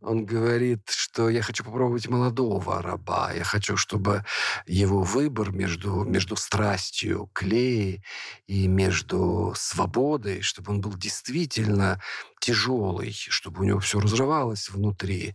Он 0.00 0.24
говорит, 0.24 0.90
что 0.90 1.28
я 1.28 1.42
хочу 1.42 1.64
попробовать 1.64 2.08
молодого 2.08 2.82
раба. 2.82 3.32
Я 3.32 3.44
хочу, 3.44 3.76
чтобы 3.76 4.24
его 4.66 5.02
выбор 5.02 5.52
между, 5.52 6.04
между 6.04 6.36
страстью 6.36 7.30
к 7.32 7.42
Лее 7.42 8.02
и 8.46 8.66
между 8.66 9.52
свободой, 9.56 10.42
чтобы 10.42 10.72
он 10.72 10.80
был 10.80 10.94
действительно 10.94 12.00
тяжелый, 12.40 13.12
чтобы 13.12 13.60
у 13.60 13.64
него 13.64 13.80
все 13.80 14.00
разрывалось 14.00 14.70
внутри. 14.70 15.34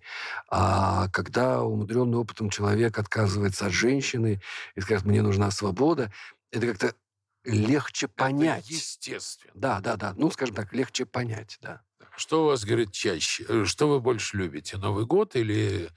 А 0.50 0.83
когда 1.12 1.62
умудренный 1.63 2.18
опытом 2.18 2.50
человек 2.50 2.98
отказывается 2.98 3.68
от 3.68 3.74
женщины 3.74 4.42
и 4.75 4.82
скажет, 4.82 5.06
мне 5.06 5.22
нужна 5.22 5.52
свобода, 5.52 6.12
это 6.52 6.68
как-то 6.68 6.96
легче 7.44 8.08
понять. 8.08 8.66
Это 8.66 8.74
естественно. 8.74 9.52
Да, 9.56 9.80
да, 9.80 9.96
да. 9.96 10.13
Ну, 10.16 10.32
скажем 10.32 10.56
так, 10.56 10.74
легче 10.74 11.06
понять, 11.06 11.58
да. 11.62 11.82
Что 12.16 12.44
у 12.44 12.48
вас, 12.48 12.63
говорит, 12.63 12.92
чаще? 12.92 13.46
Э, 13.48 13.66
что 13.66 13.88
вы 13.88 14.00
больше 14.00 14.38
любите, 14.38 14.78
Новый 14.78 15.06
год 15.06 15.36
или 15.36 15.90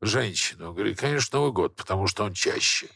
женщину? 0.00 0.72
Говорит, 0.72 0.98
конечно, 0.98 1.38
Новый 1.38 1.52
год, 1.52 1.76
потому 1.76 2.06
что 2.06 2.24
он 2.24 2.32
чаще. 2.32 2.88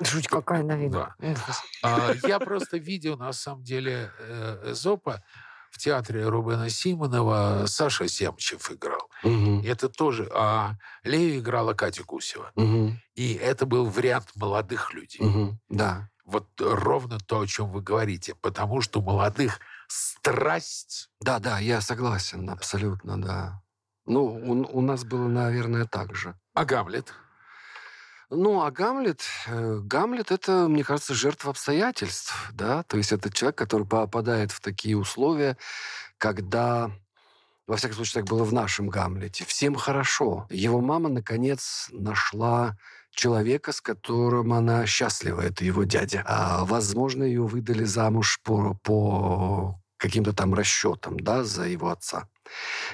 Жуть 0.00 0.28
какая, 0.28 0.62
наверное. 0.62 1.14
Да. 1.18 1.36
А, 1.82 2.12
я 2.26 2.38
просто 2.38 2.76
видел, 2.76 3.16
на 3.16 3.32
самом 3.32 3.62
деле, 3.62 4.12
э, 4.18 4.72
Эзопа 4.72 5.22
в 5.70 5.78
театре 5.78 6.28
Рубена 6.28 6.68
Симонова 6.68 7.64
Саша 7.66 8.08
Семчев 8.08 8.70
играл. 8.70 9.10
Угу. 9.22 9.62
Это 9.64 9.88
тоже... 9.88 10.28
А 10.34 10.76
Лею 11.04 11.38
играла 11.38 11.74
Катя 11.74 12.04
Гусева. 12.04 12.52
Угу. 12.56 12.92
И 13.14 13.34
это 13.34 13.66
был 13.66 13.86
вариант 13.86 14.30
молодых 14.34 14.92
людей. 14.92 15.24
Угу. 15.24 15.58
Да. 15.68 16.08
Вот 16.24 16.48
ровно 16.58 17.18
то, 17.18 17.40
о 17.40 17.46
чем 17.46 17.70
вы 17.70 17.82
говорите. 17.82 18.34
Потому 18.40 18.80
что 18.80 19.00
у 19.00 19.02
молодых 19.02 19.60
страсть... 19.88 21.10
Да, 21.20 21.38
да, 21.38 21.58
я 21.58 21.80
согласен, 21.80 22.48
абсолютно, 22.50 23.20
да. 23.20 23.62
Ну, 24.06 24.24
у, 24.24 24.78
у 24.78 24.80
нас 24.80 25.04
было, 25.04 25.28
наверное, 25.28 25.86
так 25.86 26.14
же. 26.14 26.34
А 26.54 26.64
Гамлет? 26.64 27.12
Ну, 28.34 28.62
а 28.62 28.70
Гамлет, 28.70 29.22
э, 29.46 29.80
Гамлет 29.82 30.30
это, 30.32 30.66
мне 30.66 30.84
кажется, 30.84 31.12
жертва 31.12 31.50
обстоятельств, 31.50 32.34
да, 32.54 32.82
то 32.84 32.96
есть 32.96 33.12
это 33.12 33.30
человек, 33.30 33.58
который 33.58 33.86
попадает 33.86 34.52
в 34.52 34.60
такие 34.62 34.96
условия, 34.96 35.58
когда, 36.16 36.90
во 37.66 37.76
всяком 37.76 37.96
случае, 37.96 38.22
так 38.22 38.30
было 38.30 38.44
в 38.44 38.52
нашем 38.52 38.88
Гамлете, 38.88 39.44
всем 39.44 39.74
хорошо. 39.74 40.46
Его 40.50 40.80
мама, 40.80 41.08
наконец, 41.08 41.88
нашла 41.92 42.76
человека, 43.10 43.72
с 43.72 43.80
которым 43.80 44.52
она 44.52 44.86
счастлива, 44.86 45.40
это 45.40 45.64
его 45.64 45.84
дядя. 45.84 46.22
А, 46.26 46.64
возможно, 46.64 47.22
ее 47.24 47.42
выдали 47.42 47.84
замуж 47.84 48.40
по, 48.42 48.74
по 48.82 49.80
каким-то 49.96 50.32
там 50.32 50.54
расчетам, 50.54 51.20
да, 51.20 51.44
за 51.44 51.64
его 51.64 51.90
отца. 51.90 52.28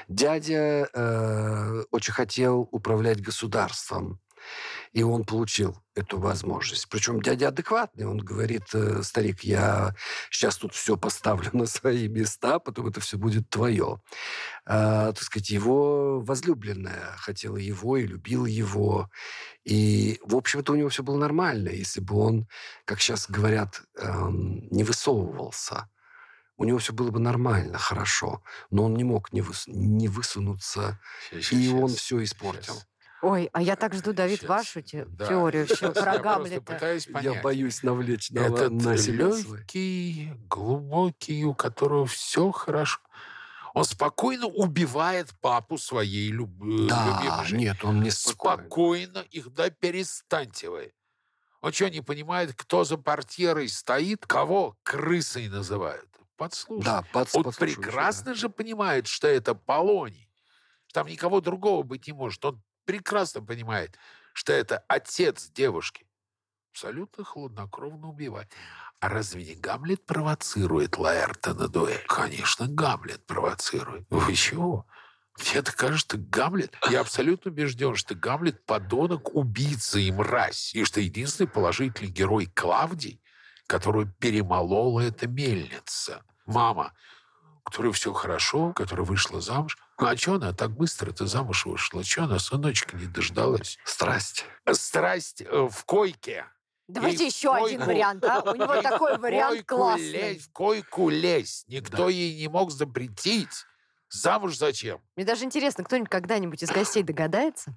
Дядя 0.09 0.89
э, 0.93 1.85
очень 1.91 2.13
хотел 2.13 2.69
управлять 2.71 3.23
государством, 3.23 4.21
и 4.93 5.03
он 5.03 5.25
получил 5.25 5.77
эту 5.95 6.19
возможность. 6.19 6.89
Причем 6.89 7.21
дядя 7.21 7.49
адекватный. 7.49 8.07
Он 8.07 8.19
говорит, 8.19 8.65
«Э, 8.73 9.03
старик, 9.03 9.41
я 9.43 9.95
сейчас 10.31 10.57
тут 10.57 10.75
все 10.75 10.97
поставлю 10.97 11.51
на 11.53 11.67
свои 11.67 12.09
места, 12.09 12.59
потом 12.59 12.87
это 12.89 13.01
все 13.01 13.19
будет 13.19 13.51
твое. 13.51 14.01
А, 14.65 15.13
так 15.13 15.23
сказать, 15.23 15.51
его 15.51 16.21
возлюбленная 16.21 17.17
хотела 17.17 17.57
его 17.57 17.97
и 17.97 18.07
любила 18.07 18.47
его. 18.47 19.11
И, 19.65 20.21
в 20.25 20.37
общем-то, 20.37 20.73
у 20.73 20.77
него 20.77 20.89
все 20.89 21.03
было 21.03 21.17
нормально, 21.17 21.69
если 21.69 22.01
бы 22.01 22.17
он, 22.17 22.49
как 22.85 23.01
сейчас 23.01 23.29
говорят, 23.29 23.83
эм, 23.99 24.69
не 24.71 24.85
высовывался. 24.85 25.89
У 26.57 26.65
него 26.65 26.79
все 26.79 26.93
было 26.93 27.11
бы 27.11 27.21
нормально, 27.21 27.79
хорошо. 27.79 28.43
Но 28.71 28.85
он 28.85 28.95
не 28.95 29.05
мог 29.05 29.33
не, 29.33 29.43
выс... 29.43 29.65
не 29.69 30.09
высунуться, 30.09 31.01
сейчас, 31.31 31.53
и 31.53 31.63
сейчас, 31.63 31.73
он 31.73 31.89
все 31.89 32.25
испортил. 32.25 32.75
Сейчас. 32.75 32.89
Ой, 33.21 33.51
а 33.53 33.61
я 33.63 33.75
так 33.75 33.95
жду, 33.95 34.13
Давид, 34.13 34.41
Сейчас. 34.41 34.49
вашу 34.49 34.81
те- 34.81 35.05
да. 35.07 35.27
теорию 35.27 35.67
все 35.67 35.93
про 35.93 36.15
Я 36.15 36.19
Гамлета. 36.19 36.99
Я 37.21 37.43
боюсь 37.43 37.83
навлечь 37.83 38.31
на, 38.31 38.41
Этот 38.41 38.71
на 38.73 38.97
себя 38.97 39.27
легкий, 39.29 40.33
глубокий, 40.49 41.45
у 41.45 41.55
которого 41.55 42.07
все 42.07 42.51
хорошо. 42.53 43.01
Он 43.75 43.85
спокойно 43.85 44.47
убивает 44.47 45.33
папу 45.41 45.79
своей 45.79 46.31
люб... 46.31 46.51
э, 46.63 46.87
Да, 46.89 47.19
любимой 47.21 47.45
жены. 47.47 47.61
нет, 47.61 47.85
он 47.85 48.03
не 48.03 48.11
спокоен. 48.11 48.61
Спокойно 48.61 49.19
их, 49.31 49.51
да 49.53 49.71
перестаньте 49.71 50.71
вы. 50.71 50.93
Он 51.61 51.73
что, 51.73 51.91
не 51.91 52.01
понимает, 52.01 52.55
кто 52.55 52.85
за 52.85 52.97
портьерой 52.99 53.69
стоит, 53.69 54.27
кого 54.27 54.77
крысой 54.85 55.49
называют? 55.49 56.09
Подслушай. 56.37 56.85
Да, 56.85 57.03
под, 57.13 57.29
Он 57.35 57.53
прекрасно 57.53 58.35
же 58.35 58.49
понимает, 58.49 59.09
что 59.09 59.27
это 59.27 59.55
Полоний. 59.57 60.31
Там 60.93 61.09
никого 61.09 61.41
другого 61.41 61.83
быть 61.83 62.07
не 62.07 62.13
может. 62.13 62.45
Он 62.45 62.63
прекрасно 62.89 63.43
понимает, 63.43 63.99
что 64.33 64.55
это 64.55 64.83
отец 64.89 65.51
девушки. 65.51 66.07
Абсолютно 66.73 67.23
хладнокровно 67.23 68.09
убивать. 68.09 68.49
А 68.99 69.11
разве 69.11 69.45
не 69.45 69.55
Гамлет 69.55 70.07
провоцирует 70.07 70.97
Лаэрта 70.97 71.53
на 71.53 71.69
дуэль? 71.69 72.03
Конечно, 72.09 72.67
Гамлет 72.67 73.27
провоцирует. 73.27 74.07
Вы 74.09 74.35
чего? 74.35 74.87
Мне 75.39 75.61
это 75.61 75.77
кажется, 75.77 76.17
Гамлет... 76.17 76.79
Я 76.89 77.01
абсолютно 77.01 77.51
убежден, 77.51 77.95
что 77.95 78.15
Гамлет 78.15 78.65
подонок, 78.65 79.35
убийца 79.35 79.99
и 79.99 80.11
мразь. 80.11 80.75
И 80.75 80.83
что 80.85 81.03
единственный 81.03 81.47
положительный 81.47 82.11
герой 82.11 82.47
Клавдий, 82.47 83.21
которую 83.67 84.11
перемолола 84.19 85.01
эта 85.01 85.29
мельница. 85.29 86.25
Мама, 86.47 86.95
которой 87.69 87.93
все 87.93 88.13
хорошо, 88.13 88.73
которая 88.73 89.05
вышла 89.07 89.41
замуж. 89.41 89.77
Ну, 89.99 90.07
а 90.07 90.17
что 90.17 90.35
она 90.35 90.53
так 90.53 90.71
быстро-то 90.71 91.27
замуж 91.27 91.67
вышла? 91.67 92.03
Что 92.05 92.25
она 92.25 92.39
сыночка 92.39 92.97
не 92.97 93.07
дождалась? 93.07 93.79
Страсть. 93.85 94.45
Страсть 94.73 95.43
э, 95.43 95.69
в 95.71 95.85
койке. 95.85 96.47
Давайте 96.89 97.25
Ей 97.25 97.31
еще 97.31 97.51
в 97.51 97.55
один 97.65 97.79
койку. 97.81 97.91
вариант, 97.93 98.25
а? 98.25 98.41
У 98.51 98.55
него 98.55 98.81
такой 98.81 99.19
вариант 99.19 99.67
койку 99.67 99.77
классный. 99.77 100.11
лезь, 100.13 100.43
в 100.47 100.53
койку 100.53 101.11
лезь. 101.11 101.65
Никто 101.69 102.09
ей 102.09 102.39
не 102.41 102.49
мог 102.49 102.71
запретить. 102.71 103.65
Замуж 104.11 104.57
зачем? 104.57 105.01
Мне 105.17 105.27
даже 105.27 105.45
интересно, 105.45 105.85
кто-нибудь 105.85 106.09
когда-нибудь 106.11 106.63
из 106.63 106.71
гостей 106.71 107.03
догадается, 107.03 107.75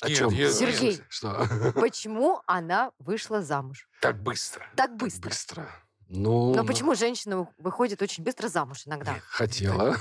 О 0.00 0.08
Нет, 0.08 0.16
чем? 0.18 0.30
я- 0.30 0.50
Сергей. 0.50 1.00
Что? 1.10 1.46
почему 1.74 2.40
она 2.46 2.92
вышла 2.98 3.42
замуж? 3.42 3.86
Так 4.00 4.22
быстро. 4.22 4.66
Так 4.74 4.96
быстро. 4.96 5.28
Быстро. 5.28 5.68
Ну, 6.16 6.54
Но 6.54 6.62
ну, 6.62 6.66
почему 6.66 6.94
женщина 6.94 7.48
выходит 7.58 8.00
очень 8.00 8.22
быстро 8.22 8.48
замуж 8.48 8.82
иногда? 8.86 9.16
Хотела. 9.28 9.96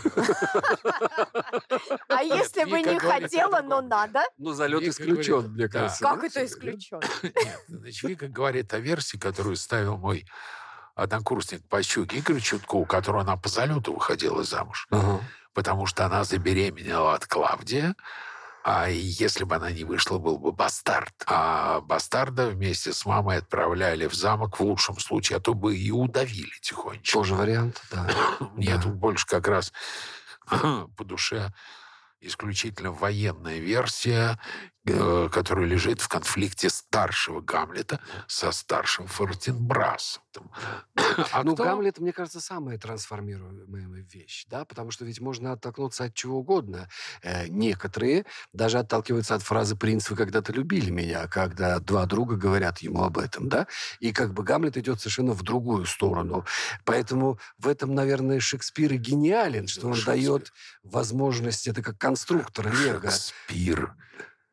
А 2.08 2.22
если 2.22 2.66
бы 2.66 2.82
не 2.82 3.00
хотела, 3.00 3.62
но 3.62 3.82
надо? 3.82 4.24
Ну, 4.38 4.54
залет 4.54 4.84
исключен, 4.84 5.54
мне 5.54 5.68
кажется. 5.68 6.04
Как 6.04 6.24
это 6.24 6.46
исключен? 6.46 7.02
Нет, 7.24 7.60
значит, 7.68 8.04
Вика 8.04 8.28
говорит 8.28 8.74
о 8.74 8.80
версии, 8.80 9.18
которую 9.18 9.56
ставил 9.56 9.98
мой 9.98 10.26
однокурсник 10.94 11.68
по 11.68 11.82
щуке 11.82 12.18
Игорь 12.18 12.40
Чутко, 12.40 12.76
у 12.76 12.86
которого 12.86 13.22
она 13.22 13.36
по 13.36 13.50
залету 13.50 13.94
выходила 13.94 14.44
замуж. 14.44 14.88
Потому 15.54 15.88
что 15.88 16.06
она 16.06 16.24
забеременела 16.24 17.16
от 17.16 17.26
Клавдия, 17.26 17.96
а 18.64 18.88
если 18.90 19.44
бы 19.44 19.56
она 19.56 19.72
не 19.72 19.84
вышла, 19.84 20.18
был 20.20 20.38
бы 20.40 20.52
бастард. 20.52 21.14
А 21.28 21.82
бастарда 21.82 22.48
вместе 22.48 22.94
с 22.94 23.06
мамой 23.06 23.38
отправляли 23.38 24.08
в 24.08 24.14
замок 24.14 24.60
в 24.60 24.64
лучшем 24.64 24.98
случае, 25.00 25.38
а 25.38 25.40
то 25.42 25.54
бы 25.54 25.76
и 25.78 25.92
удавили 25.92 26.52
тихонечко. 26.62 27.14
Тоже 27.20 27.36
вариант, 27.36 27.82
да. 27.92 28.10
Мне 28.56 28.76
Да. 28.76 28.82
тут 28.82 28.94
больше 28.96 29.28
как 29.28 29.48
раз 29.48 29.74
по 30.50 31.04
душе 31.04 31.54
исключительно 32.22 32.92
военная 32.92 33.60
версия, 33.60 34.40
э, 34.86 35.30
которая 35.32 35.66
лежит 35.66 36.02
в 36.02 36.08
конфликте 36.08 36.70
старшего 36.70 37.42
Гамлета 37.42 38.00
со 38.28 38.52
старшим 38.52 39.08
Фортенбрасом. 39.08 40.24
А 41.32 41.44
ну, 41.44 41.54
кто? 41.54 41.64
Гамлет, 41.64 42.00
мне 42.00 42.12
кажется, 42.12 42.42
самая 42.42 42.80
трансформируемая 42.80 44.06
вещь, 44.12 44.46
да, 44.50 44.66
потому 44.66 44.90
что 44.90 45.06
ведь 45.06 45.22
можно 45.22 45.52
оттолкнуться 45.52 46.06
от 46.06 46.16
чего 46.16 46.40
угодно. 46.40 46.90
Э, 47.22 47.48
некоторые 47.48 48.26
даже 48.52 48.80
отталкиваются 48.80 49.36
от 49.36 49.44
фразы 49.44 49.76
«принц, 49.76 50.10
вы 50.10 50.16
когда-то 50.16 50.52
любили 50.52 50.90
меня», 50.90 51.28
когда 51.28 51.80
два 51.80 52.06
друга 52.06 52.36
говорят 52.36 52.80
ему 52.80 53.04
об 53.04 53.20
этом, 53.20 53.48
да, 53.48 53.68
и 54.00 54.12
как 54.12 54.34
бы 54.34 54.44
Гамлет 54.44 54.78
идет 54.78 55.00
совершенно 55.00 55.34
в 55.34 55.44
другую 55.44 55.86
сторону. 55.86 56.46
Поэтому 56.84 57.40
в 57.60 57.68
этом, 57.68 57.94
наверное, 57.94 58.40
Шекспир 58.40 58.94
и 58.94 58.98
гениален, 58.98 59.68
что 59.68 59.88
он 59.88 59.94
Шекспир. 59.94 60.14
дает 60.14 60.54
возможность, 60.84 61.68
это 61.68 61.82
как 61.82 61.98
конструктор 61.98 62.66
Лего. 62.74 63.02
Шекспир 63.12 63.96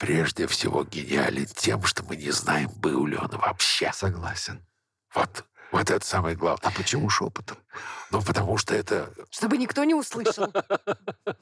прежде 0.00 0.46
всего 0.46 0.82
гениален 0.82 1.46
тем, 1.46 1.84
что 1.84 2.02
мы 2.02 2.16
не 2.16 2.30
знаем, 2.30 2.70
был 2.76 3.06
ли 3.06 3.16
он 3.16 3.28
вообще. 3.28 3.92
Согласен. 3.92 4.64
Вот, 5.14 5.44
вот 5.70 5.90
это 5.90 6.04
самое 6.04 6.34
главное. 6.34 6.68
А 6.68 6.70
почему 6.70 7.10
шепотом? 7.10 7.58
Ну, 8.10 8.22
потому 8.22 8.56
что 8.56 8.74
это 8.74 9.12
Чтобы 9.30 9.58
никто 9.58 9.84
не 9.84 9.94
услышал. 9.94 10.50
а, 10.54 11.34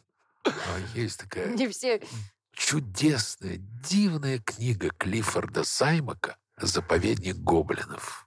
есть 0.94 1.20
такая 1.20 1.46
Не 1.46 1.68
все... 1.68 2.02
чудесная, 2.52 3.58
дивная 3.58 4.40
книга 4.40 4.90
Клиффорда 4.90 5.62
Саймака 5.62 6.36
«Заповедник 6.56 7.36
гоблинов». 7.36 8.26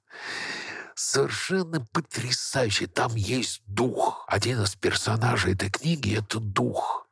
Совершенно 0.96 1.86
потрясающий. 1.92 2.86
Там 2.86 3.16
есть 3.16 3.64
дух. 3.66 4.24
Один 4.28 4.62
из 4.62 4.76
персонажей 4.76 5.54
этой 5.56 5.70
книги— 5.70 6.18
это 6.18 6.40
дух. 6.40 7.08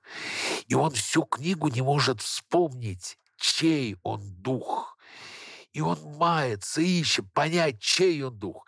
И 0.68 0.76
он 0.76 0.92
всю 0.92 1.24
книгу 1.24 1.68
не 1.70 1.82
может 1.82 2.22
вспомнить, 2.22 3.18
чей 3.38 3.98
он 4.04 4.22
дух. 4.42 4.98
И 5.74 5.82
он 5.82 6.00
мается, 6.18 6.82
ищет 6.82 7.32
понять, 7.34 7.80
чей 7.80 8.24
он 8.24 8.38
дух. 8.38 8.66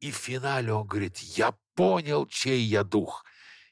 И 0.00 0.10
в 0.10 0.16
финале 0.16 0.72
он 0.72 0.86
говорит, 0.86 1.18
я 1.18 1.54
понял, 1.74 2.26
чей 2.26 2.60
я 2.60 2.84
дух. 2.84 3.24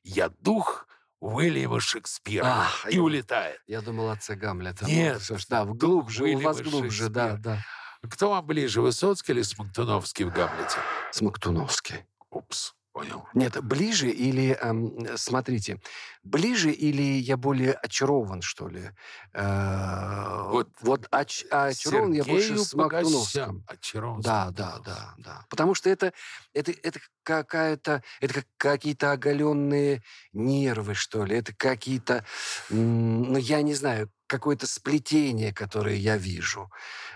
Я 0.03 0.31
дух 0.41 0.87
Уильяма 1.21 1.81
Шекспира. 1.81 2.45
Ах, 2.47 2.87
и 2.91 2.97
я- 2.97 3.03
улетает. 3.03 3.61
Я 3.67 3.81
думал 3.81 4.11
отца 4.11 4.35
Гамлета. 4.35 4.85
Нет, 4.87 5.15
Ну, 5.15 5.21
что 5.21 5.39
ж, 5.39 5.47
да, 5.47 5.65
глубже, 5.65 6.25
у 6.25 6.39
вас 6.41 6.57
Уильяма 6.59 6.71
глубже, 6.71 7.09
да, 7.09 7.37
да. 7.37 7.65
Кто 8.11 8.29
вам 8.31 8.45
ближе, 8.47 8.83
Высоцкий 8.83 9.33
или 9.33 9.41
Смоктуновский 9.41 10.25
в 10.27 10.31
«Гамлете»? 10.33 10.77
Смоктуновский. 11.11 12.05
Упс, 12.31 12.75
понял. 12.95 13.25
Нет, 13.35 13.63
ближе 13.63 14.09
или, 14.09 14.57
эм, 14.63 15.17
смотрите, 15.17 15.81
ближе 16.23 16.71
или 16.71 17.03
я 17.03 17.37
более 17.37 17.73
очарован, 17.73 18.41
что 18.41 18.69
ли? 18.69 18.91
Э, 19.33 20.43
Вот 20.51 20.69
вот 20.81 21.09
оч- 21.11 21.45
а 21.51 21.67
очарован 21.67 22.13
я 22.13 22.25
больше 22.25 22.47
Сергею 22.47 22.65
с 22.65 22.75
Мактуновским. 22.75 23.65
Очарован 23.67 24.23
Да, 24.23 24.51
да, 24.53 24.79
да, 24.79 25.15
да. 25.19 25.47
Потому 25.51 25.75
что 25.75 25.91
это, 25.91 26.13
это, 26.55 26.71
это 26.71 27.01
какая-то, 27.25 28.03
это 28.21 28.35
как 28.35 28.47
какие-то 28.57 29.13
оголенные 29.13 30.03
нервы, 30.33 30.95
что 30.95 31.25
ли. 31.25 31.37
Это 31.37 31.53
какие-то, 31.55 32.25
ну, 32.71 33.37
я 33.37 33.63
не 33.63 33.75
знаю, 33.75 34.11
какое-то 34.35 34.67
сплетение, 34.67 35.53
которое 35.53 35.97
я 35.97 36.17
вижу. 36.17 36.71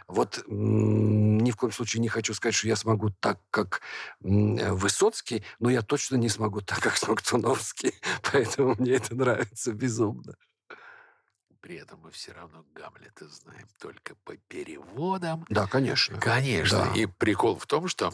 Вот 0.07 0.43
ни 0.49 1.51
в 1.51 1.57
коем 1.57 1.73
случае 1.73 2.01
не 2.01 2.09
хочу 2.09 2.33
сказать, 2.35 2.55
что 2.55 2.69
я 2.69 2.77
смогу 2.77 3.11
так, 3.11 3.41
как 3.51 3.83
э, 4.23 4.73
Высоцкий, 4.73 5.43
но 5.59 5.69
я 5.71 5.83
точно 5.83 6.17
не 6.17 6.29
смогу 6.29 6.61
так, 6.61 6.81
как 6.81 6.97
Смоктуновский. 6.97 7.93
Поэтому 8.33 8.75
мне 8.79 8.93
это 8.93 9.15
нравится 9.15 9.73
безумно. 9.73 10.35
При 11.61 11.77
этом 11.77 12.01
мы 12.01 12.11
все 12.11 12.33
равно 12.33 12.65
Гамлета 12.73 13.29
знаем 13.29 13.67
только 13.81 14.15
по 14.25 14.37
переводам. 14.37 15.45
Да, 15.51 15.67
конечно. 15.67 16.19
Конечно. 16.19 16.87
Да. 16.87 16.95
И 16.95 17.07
прикол 17.07 17.59
в 17.59 17.67
том, 17.67 17.89
что 17.89 18.13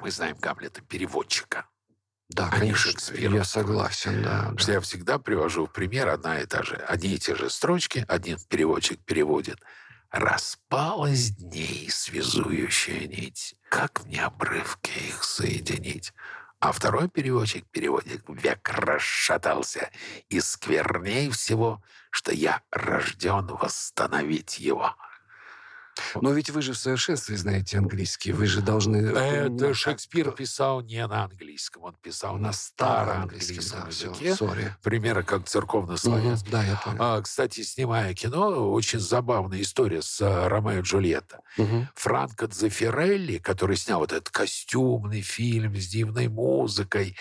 мы 0.00 0.10
знаем 0.10 0.36
Гамлета 0.38 0.82
переводчика. 0.82 1.66
Да, 2.28 2.48
а 2.50 2.54
не 2.56 2.60
конечно. 2.60 2.92
Шекспира. 2.92 3.34
Я 3.36 3.44
согласен, 3.44 4.22
да. 4.22 4.52
Что 4.56 4.66
да. 4.66 4.72
я 4.74 4.80
всегда 4.80 5.18
привожу 5.18 5.66
в 5.66 5.72
пример 5.72 6.08
одна 6.08 6.40
и 6.40 6.46
та 6.46 6.62
же. 6.62 6.76
Одни 6.76 7.14
и 7.14 7.18
те 7.18 7.34
же 7.34 7.48
строчки, 7.48 8.04
один 8.08 8.38
переводчик 8.48 9.02
переводит. 9.04 9.60
Распалась 10.10 11.30
дней 11.30 11.88
связующая 11.90 13.06
нить. 13.06 13.56
Как 13.70 14.04
мне 14.04 14.24
обрывки 14.24 14.90
их 15.08 15.24
соединить? 15.24 16.12
А 16.60 16.72
второй 16.72 17.08
переводчик 17.08 17.64
переводит 17.70 18.24
«Век 18.26 18.68
расшатался, 18.68 19.90
и 20.28 20.40
скверней 20.40 21.30
всего, 21.30 21.82
что 22.10 22.32
я 22.32 22.62
рожден 22.72 23.46
восстановить 23.46 24.58
его». 24.58 24.96
Но 26.20 26.32
ведь 26.32 26.50
вы 26.50 26.62
же 26.62 26.72
в 26.72 26.78
совершенстве 26.78 27.36
знаете 27.36 27.78
английский. 27.78 28.32
Вы 28.32 28.46
же 28.46 28.60
должны... 28.60 28.96
Это 28.98 29.50
понимать, 29.50 29.76
Шекспир 29.76 30.32
писал 30.32 30.80
не 30.82 31.06
на 31.06 31.24
английском, 31.24 31.84
он 31.84 31.94
писал 31.94 32.36
на 32.36 32.52
староанглийском, 32.52 33.88
языке. 33.88 34.34
сори. 34.34 34.74
Примеры 34.82 35.22
как 35.22 35.46
церковно-славянский. 35.46 36.50
Да, 36.50 36.64
я 36.64 36.76
понял. 36.76 36.96
А, 37.00 37.20
кстати, 37.22 37.62
снимая 37.62 38.14
кино, 38.14 38.70
очень 38.70 39.00
забавная 39.00 39.60
история 39.60 40.02
с 40.02 40.20
а, 40.20 40.48
Ромео 40.48 40.78
и 40.78 40.82
Джульетта. 40.82 41.40
Франко 41.94 42.46
Дзефирелли, 42.46 43.38
который 43.38 43.76
снял 43.76 44.00
вот 44.00 44.12
этот 44.12 44.30
костюмный 44.30 45.22
фильм 45.22 45.74
с 45.76 45.86
дивной 45.88 46.28
музыкой, 46.28 47.16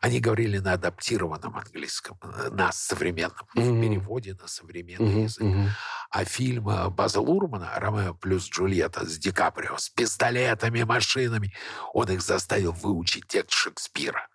они 0.00 0.20
говорили 0.20 0.58
на 0.58 0.74
адаптированном 0.74 1.56
английском, 1.56 2.18
э, 2.22 2.50
на 2.50 2.70
современном, 2.72 3.46
в 3.54 3.80
переводе 3.80 4.36
на 4.40 4.46
современный 4.46 5.24
язык. 5.24 5.46
А 6.10 6.24
фильм 6.24 6.68
э, 6.68 6.88
База 6.88 7.20
Лурмана 7.20 7.70
«Ромео 7.76 8.07
плюс 8.14 8.48
Джульетта» 8.48 9.06
с 9.06 9.18
Ди 9.18 9.30
Каприо, 9.30 9.76
с 9.78 9.88
пистолетами, 9.88 10.82
машинами, 10.82 11.54
он 11.92 12.08
их 12.10 12.22
заставил 12.22 12.72
выучить 12.72 13.26
текст 13.26 13.52
Шекспира. 13.52 14.28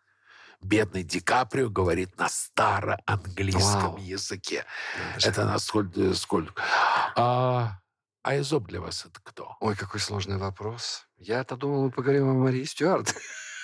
бедный 0.61 1.03
Ди 1.03 1.19
Каприо 1.19 1.69
говорит 1.69 2.17
на 2.17 2.29
староанглийском 2.29 3.93
Вау. 3.93 3.97
языке. 3.97 4.65
Же. 5.17 5.27
Это 5.27 5.45
насколько... 5.45 6.13
Сколько? 6.13 6.63
А, 7.15 7.79
а 8.23 8.37
Эзоп 8.39 8.67
для 8.67 8.79
вас 8.79 9.05
это 9.05 9.19
кто? 9.21 9.57
Ой, 9.59 9.75
какой 9.75 9.99
сложный 9.99 10.37
вопрос. 10.37 11.05
Я-то 11.17 11.57
думал, 11.57 11.83
мы 11.83 11.91
поговорим 11.91 12.29
о 12.29 12.33
Марии 12.33 12.63
Стюарт. 12.63 13.13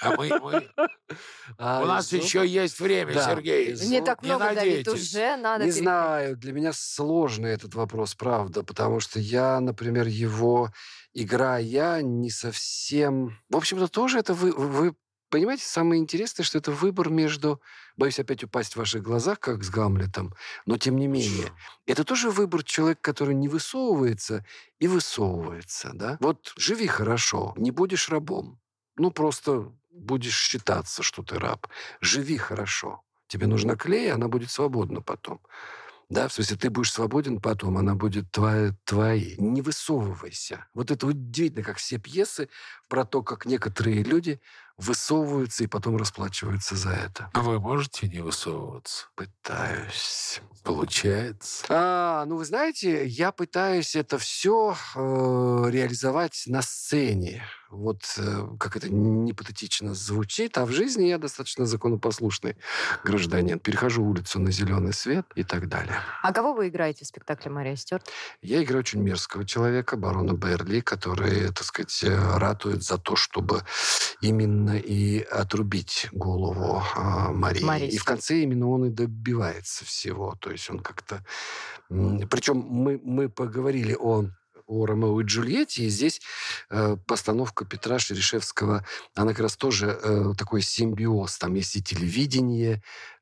А 0.01 0.15
мы, 0.15 0.29
мы- 0.39 0.69
А 1.57 1.81
у 1.81 1.85
нас 1.85 2.13
Эзоп? 2.13 2.23
еще 2.23 2.47
есть 2.47 2.79
время, 2.79 3.13
Да, 3.13 3.25
Сергей. 3.25 3.73
Эзоп. 3.73 3.89
Не 3.89 4.01
так 4.01 4.21
Не 4.21 4.29
много, 4.29 4.45
Давид, 4.45 4.57
надейтесь. 4.87 4.93
уже 4.93 5.37
надо... 5.37 5.63
Не 5.65 5.71
переходить. 5.71 5.83
знаю, 5.83 6.37
для 6.37 6.53
меня 6.53 6.71
сложный 6.73 7.51
этот 7.51 7.75
вопрос, 7.75 8.15
правда, 8.15 8.63
потому 8.63 8.99
что 8.99 9.19
я, 9.19 9.59
например, 9.59 10.07
его 10.07 10.71
играя 11.13 12.01
не 12.01 12.29
совсем... 12.29 13.37
В 13.49 13.57
общем-то, 13.57 13.87
тоже 13.87 14.19
это 14.19 14.33
вы, 14.33 14.51
вы 14.51 14.93
понимаете, 15.29 15.63
самое 15.65 16.01
интересное, 16.01 16.43
что 16.43 16.57
это 16.57 16.71
выбор 16.71 17.09
между... 17.09 17.61
Боюсь 17.97 18.19
опять 18.19 18.43
упасть 18.43 18.73
в 18.73 18.77
ваших 18.77 19.01
глазах, 19.03 19.39
как 19.39 19.63
с 19.63 19.69
Гамлетом, 19.69 20.33
но 20.65 20.77
тем 20.77 20.95
не 20.95 21.07
менее. 21.07 21.51
Это 21.85 22.03
тоже 22.03 22.29
выбор 22.31 22.63
человека, 22.63 23.01
который 23.01 23.35
не 23.35 23.47
высовывается 23.49 24.45
и 24.79 24.87
высовывается, 24.87 25.91
да? 25.93 26.17
Вот 26.21 26.53
живи 26.55 26.87
хорошо, 26.87 27.53
не 27.57 27.71
будешь 27.71 28.07
рабом. 28.09 28.59
Ну, 28.99 29.11
просто 29.11 29.71
будешь 29.91 30.37
считаться, 30.37 31.03
что 31.03 31.23
ты 31.23 31.39
раб. 31.39 31.67
Живи 32.01 32.37
хорошо. 32.37 33.01
Тебе 33.27 33.47
нужна 33.47 33.75
клей, 33.75 34.11
она 34.11 34.27
будет 34.27 34.51
свободна 34.51 35.01
потом. 35.01 35.39
Да, 36.09 36.27
в 36.27 36.33
смысле, 36.33 36.57
ты 36.57 36.71
будешь 36.71 36.91
свободен 36.91 37.39
потом, 37.39 37.77
она 37.77 37.93
будет 37.93 38.31
твоя, 38.31 38.75
твоей. 38.83 39.35
Не 39.37 39.61
высовывайся. 39.61 40.65
Вот 40.73 40.89
это 40.89 41.05
удивительно, 41.05 41.63
как 41.63 41.77
все 41.77 41.99
пьесы 41.99 42.49
про 42.87 43.05
то, 43.05 43.21
как 43.21 43.45
некоторые 43.45 44.01
люди 44.01 44.41
высовываются 44.75 45.63
и 45.63 45.67
потом 45.67 45.97
расплачиваются 45.97 46.75
за 46.75 46.89
это. 46.89 47.29
А 47.33 47.41
вы 47.41 47.59
можете 47.59 48.07
не 48.07 48.21
высовываться? 48.21 49.05
Пытаюсь. 49.15 50.41
Получается. 50.63 51.65
А, 51.69 52.25
ну 52.25 52.37
вы 52.37 52.45
знаете, 52.45 53.05
я 53.05 53.31
пытаюсь 53.31 53.95
это 53.95 54.17
все 54.17 54.75
реализовать 54.95 56.43
на 56.47 56.63
сцене. 56.63 57.43
Вот 57.69 58.01
э, 58.17 58.47
как 58.59 58.75
это 58.75 58.89
не 58.89 59.31
патетично 59.33 59.93
звучит, 59.93 60.57
а 60.57 60.65
в 60.65 60.71
жизни 60.71 61.05
я 61.05 61.19
достаточно 61.19 61.65
законопослушный 61.65 62.57
гражданин. 63.03 63.59
Перехожу 63.59 64.03
улицу 64.03 64.39
на 64.39 64.51
зеленый 64.51 64.91
свет 64.91 65.25
и 65.35 65.43
так 65.43 65.69
далее. 65.69 65.95
А 66.23 66.33
кого 66.33 66.53
вы 66.53 66.69
играете 66.69 67.05
в 67.05 67.07
спектакле 67.07 67.51
«Мария 67.51 67.75
Стюарт»? 67.75 68.09
Я 68.41 68.63
играю 68.63 68.79
очень 68.79 69.01
мерзкого 69.01 69.45
человека, 69.45 69.97
барона 69.97 70.33
Берли, 70.33 70.81
который, 70.81 71.47
так 71.49 71.63
сказать, 71.63 72.03
э, 72.03 72.37
ратует 72.37 72.83
за 72.83 72.97
то, 72.97 73.15
чтобы 73.15 73.61
именно 74.21 74.77
и 74.77 75.21
отрубить 75.21 76.07
голову 76.11 76.81
а, 76.95 77.31
Марии. 77.31 77.63
Марии 77.63 77.89
и 77.89 77.97
в 77.97 78.03
конце 78.03 78.41
именно 78.41 78.69
он 78.69 78.85
и 78.85 78.89
добивается 78.89 79.85
всего. 79.85 80.35
То 80.39 80.51
есть 80.51 80.69
он 80.69 80.79
как-то... 80.79 81.23
Причем 81.87 82.57
мы, 82.57 82.99
мы 83.03 83.29
поговорили 83.29 83.95
о 83.99 84.29
о 84.69 84.85
Ромео 84.85 85.19
и 85.21 85.23
Джульетте, 85.25 85.83
и 85.83 85.89
здесь 85.89 86.21
э, 86.69 86.95
постановка 87.07 87.65
Петра 87.65 87.99
Шерешевского, 87.99 88.85
она 89.15 89.31
как 89.31 89.41
раз 89.41 89.57
тоже 89.57 89.99
э, 90.01 90.33
такой 90.37 90.61
симбиоз. 90.61 91.37
Там 91.37 91.55
есть 91.55 91.75
и 91.75 91.83
телевидение, 91.83 92.81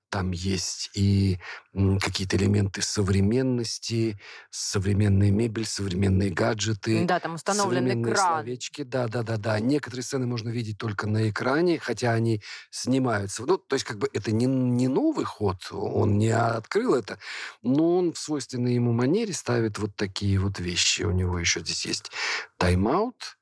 там 0.10 0.32
есть 0.32 0.90
и 0.94 1.38
какие-то 1.74 2.38
элементы 2.38 2.82
современности, 2.82 4.20
современная 4.50 5.32
мебель, 5.32 5.66
современные 5.66 6.30
гаджеты. 6.32 7.06
Да, 7.06 7.20
там 7.20 7.36
установлен 7.36 7.86
современные 7.86 8.14
экран. 8.14 8.38
словечки. 8.38 8.84
Да, 8.84 9.08
да, 9.08 9.24
да, 9.24 9.38
да. 9.38 9.60
Некоторые 9.60 10.04
сцены 10.04 10.26
можно 10.26 10.50
видеть 10.50 10.78
только 10.78 11.08
на 11.08 11.30
экране, 11.30 11.80
хотя 11.80 12.14
они 12.14 12.42
снимаются. 12.72 13.46
Ну, 13.46 13.58
то 13.58 13.76
есть, 13.76 13.86
как 13.86 13.98
бы 13.98 14.10
это 14.14 14.32
не, 14.32 14.46
не 14.46 14.88
новый 14.88 15.26
ход, 15.26 15.68
он 15.72 16.18
не 16.18 16.30
открыл 16.30 16.96
это, 16.96 17.20
но 17.62 17.98
он 17.98 18.14
в 18.14 18.18
свойственной 18.18 18.74
ему 18.76 18.94
манере 18.94 19.34
ставит 19.34 19.78
вот 19.78 19.96
такие 19.96 20.40
вот 20.40 20.60
вещи. 20.60 21.04
У 21.04 21.12
него 21.12 21.38
еще 21.40 21.60
здесь 21.60 21.86
есть 21.86 22.12
тайм-аут 22.58 23.38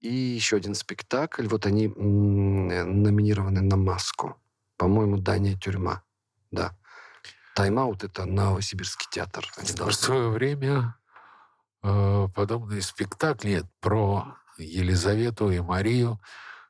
и 0.00 0.14
еще 0.14 0.56
один 0.56 0.74
спектакль. 0.74 1.46
Вот 1.46 1.66
они 1.66 1.86
м, 1.86 2.68
номинированы 3.02 3.60
на 3.62 3.76
маску. 3.76 4.36
По-моему, 4.76 5.18
Дания 5.18 5.56
тюрьма. 5.56 6.02
Да. 6.50 6.76
Тайм-аут— 7.54 8.02
это 8.04 8.24
Новосибирский 8.24 9.06
театр. 9.10 9.44
Они 9.56 9.68
В 9.70 9.74
должны- 9.74 9.92
свое 10.02 10.28
время 10.28 10.96
э, 11.82 12.28
подобные 12.34 12.82
спектакли 12.82 13.64
про 13.80 14.36
Елизавету 14.58 15.50
и 15.50 15.60
Марию 15.60 16.20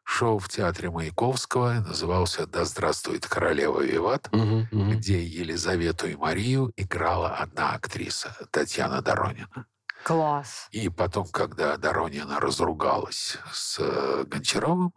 шоу 0.06 0.38
в 0.38 0.48
театре 0.50 0.90
Маяковского 0.90 1.72
назывался 1.80 2.46
«Да 2.46 2.64
здравствует 2.66 3.26
королева 3.26 3.80
Виват», 3.80 4.28
Мгм, 4.32 4.68
мгм. 4.70 4.90
где 4.90 5.24
Елизавету 5.24 6.06
и 6.08 6.16
Марию 6.16 6.72
играла 6.76 7.36
одна 7.36 7.72
актриса, 7.72 8.36
Татьяна 8.50 9.00
Доронина. 9.00 9.66
Класс. 10.02 10.68
И 10.72 10.90
потом, 10.90 11.26
когда 11.28 11.78
Доронина 11.78 12.38
разругалась 12.38 13.38
с 13.50 13.78
э, 13.80 14.24
Гончаровым, 14.26 14.92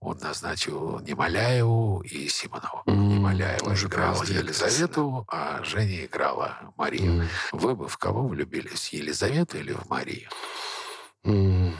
он 0.00 0.18
назначил 0.18 1.00
Немоляеву 1.00 2.02
и 2.02 2.28
Симонову. 2.28 2.82
М, 2.86 3.08
Немоляева 3.08 3.72
уже 3.72 3.86
играла 3.86 4.22
Елизавету, 4.24 5.24
а 5.28 5.62
Женя 5.64 6.04
играла 6.04 6.72
Марию. 6.76 7.22
М. 7.22 7.28
Вы 7.52 7.74
бы 7.74 7.88
в 7.88 7.96
кого 7.96 8.26
влюбились? 8.26 8.92
Елизавету 8.92 9.58
или 9.58 9.72
в 9.72 9.88
Марию? 9.88 10.28
М. 11.24 11.74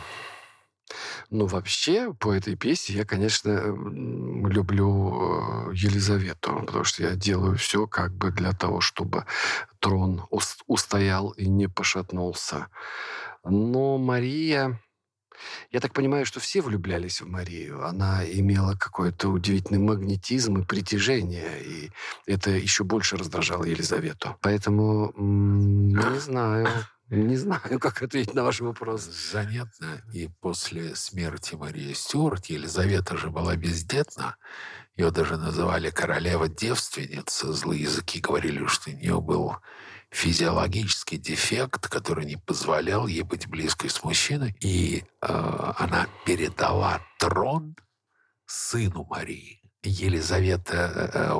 Ну, 1.31 1.46
вообще, 1.46 2.14
по 2.14 2.33
этой 2.33 2.55
песне 2.55 2.96
я, 2.96 3.05
конечно, 3.05 3.50
люблю 3.50 5.70
э, 5.70 5.74
Елизавету, 5.74 6.61
потому 6.64 6.85
что 6.85 7.02
я 7.02 7.16
делаю 7.16 7.57
все 7.57 7.88
как 7.88 8.12
бы 8.12 8.31
для 8.31 8.52
того, 8.52 8.81
чтобы 8.81 9.26
трон 9.81 10.24
ус- 10.31 10.59
устоял 10.68 11.31
и 11.31 11.46
не 11.48 11.68
пошатнулся. 11.68 12.68
Но 13.44 13.98
Мария... 13.98 14.81
Я 15.70 15.81
так 15.81 15.92
понимаю, 15.92 16.27
что 16.27 16.40
все 16.40 16.61
влюблялись 16.61 17.20
в 17.20 17.29
Марию. 17.29 17.85
Она 17.87 18.25
имела 18.25 18.75
какой-то 18.75 19.29
удивительный 19.29 19.79
магнетизм 19.79 20.59
и 20.59 20.64
притяжение, 20.64 21.62
и 21.62 21.90
это 22.27 22.51
еще 22.51 22.85
больше 22.85 23.16
раздражало 23.16 23.64
Елизавету. 23.64 24.37
Поэтому 24.40 25.12
не 25.16 26.20
знаю, 26.20 26.68
не 27.08 27.36
знаю, 27.36 27.60
как 27.80 28.02
ответить 28.02 28.34
на 28.34 28.42
ваш 28.44 28.60
вопрос. 28.60 29.02
Занятно. 29.02 30.02
И 30.12 30.28
после 30.40 30.94
смерти 30.94 31.54
Марии 31.54 31.92
Стюарт 31.92 32.46
Елизавета 32.46 33.16
же 33.16 33.30
была 33.30 33.56
бездетна. 33.56 34.36
Ее 34.96 35.10
даже 35.10 35.36
называли 35.36 35.90
королева-девственница. 35.90 37.52
Злые 37.52 37.82
языки 37.82 38.20
говорили, 38.20 38.66
что 38.66 38.90
у 38.90 38.94
нее 38.94 39.20
был 39.20 39.56
физиологический 40.10 41.18
дефект, 41.18 41.88
который 41.88 42.24
не 42.24 42.36
позволял 42.36 43.06
ей 43.06 43.22
быть 43.22 43.46
близкой 43.48 43.90
с 43.90 44.02
мужчиной. 44.02 44.56
И 44.60 45.04
э, 45.20 45.72
она 45.76 46.08
передала 46.24 47.00
трон 47.18 47.76
сыну 48.46 49.04
Марии, 49.04 49.60
Елизавета 49.82 50.76
э, 50.76 51.10
э, 51.12 51.32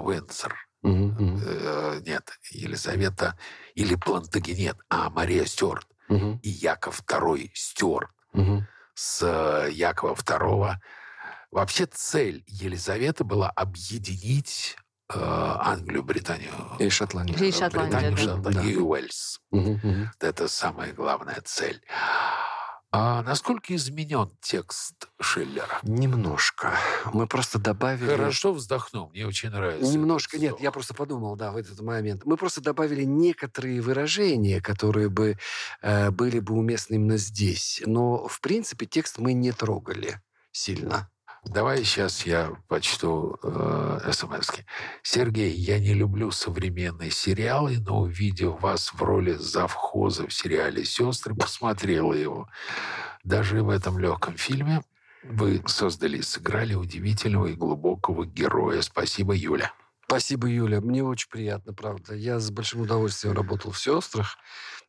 Мгм, 0.83 1.41
Э, 1.45 2.01
нет, 2.07 2.31
Елизавета 2.51 3.37
или 3.75 3.95
Плантагенет, 3.97 4.77
а 4.89 5.11
Мария 5.11 5.45
Стюарт 5.45 5.87
мгм, 6.09 6.39
и 6.43 6.49
Яков 6.49 7.03
II 7.07 7.51
Стюарт 7.55 8.11
мгм. 8.33 8.67
с 8.95 9.23
э, 9.23 9.71
Якова 9.73 10.15
II. 10.15 10.75
Вообще 11.51 11.87
цель 11.87 12.45
Елизаветы 12.47 13.25
была 13.25 13.51
объединить 13.51 14.77
э, 15.09 15.15
Англию, 15.19 16.03
Британию. 16.03 16.53
И 16.79 16.89
Шотландия. 16.91 17.37
И 17.39 17.53
Шотландия, 17.53 18.11
Британию, 18.11 18.17
да. 18.17 18.23
Шотландию 18.23 18.63
Да. 18.63 18.69
и 18.71 18.77
Уэльс. 18.77 19.41
Мгм, 19.51 19.81
мгм. 19.83 20.11
Это 20.21 20.49
самая 20.49 20.93
главная 20.93 21.41
цель. 21.45 21.81
А 22.99 23.23
насколько 23.23 23.75
изменен 23.75 24.31
текст 24.41 25.11
Шиллера? 25.21 25.81
Немножко. 25.83 26.73
Мы 27.13 27.27
просто 27.27 27.59
добавили... 27.59 28.09
Хорошо 28.09 28.55
вздохнул, 28.55 29.11
мне 29.11 29.27
очень 29.27 29.51
нравится. 29.51 29.93
Немножко, 29.93 30.39
нет, 30.39 30.59
я 30.61 30.73
просто 30.73 30.95
подумал, 30.95 31.37
да, 31.37 31.53
в 31.53 31.59
этот 31.59 31.79
момент. 31.83 32.25
Мы 32.25 32.39
просто 32.39 32.63
добавили 32.63 33.05
некоторые 33.05 33.83
выражения, 33.83 34.63
которые 34.63 35.11
бы 35.11 35.37
э, 35.83 36.11
были 36.11 36.41
бы 36.41 36.55
уместны 36.55 36.95
именно 36.95 37.19
здесь. 37.19 37.83
Но, 37.85 38.27
в 38.29 38.41
принципе, 38.41 38.87
текст 38.87 39.19
мы 39.19 39.35
не 39.35 39.53
трогали 39.53 40.23
сильно. 40.51 41.11
Давай 41.47 41.85
сейчас 41.85 42.27
я 42.27 42.51
почту 42.67 43.39
э, 43.43 44.11
смс-ки. 44.13 44.67
Сергей, 45.03 45.53
я 45.53 45.79
не 45.79 45.95
люблю 45.95 46.33
современные 46.33 47.13
сериалы, 47.13 47.79
но 47.79 48.01
увидев 48.01 48.61
вас 48.61 48.93
в 48.93 49.01
роли 49.01 49.35
завхоза 49.35 50.27
в 50.27 50.35
сериале 50.35 50.85
«Сестры», 50.85 51.37
посмотрела 51.37 52.13
его. 52.13 52.49
Даже 53.23 53.63
в 53.63 53.71
этом 53.71 53.99
легком 53.99 54.37
фильме 54.37 54.83
вы 55.23 55.63
создали 55.67 56.21
сыграли 56.21 56.75
удивительного 56.75 57.47
и 57.47 57.55
глубокого 57.55 58.27
героя. 58.27 58.83
Спасибо, 58.83 59.33
Юля. 59.33 59.73
Спасибо, 60.07 60.49
Юля. 60.49 60.81
Мне 60.81 61.05
очень 61.05 61.31
приятно, 61.31 61.73
правда. 61.73 62.15
Я 62.15 62.41
с 62.41 62.51
большим 62.51 62.83
удовольствием 62.83 63.35
работал 63.35 63.71
в 63.71 63.79
«Сестрах». 63.79 64.37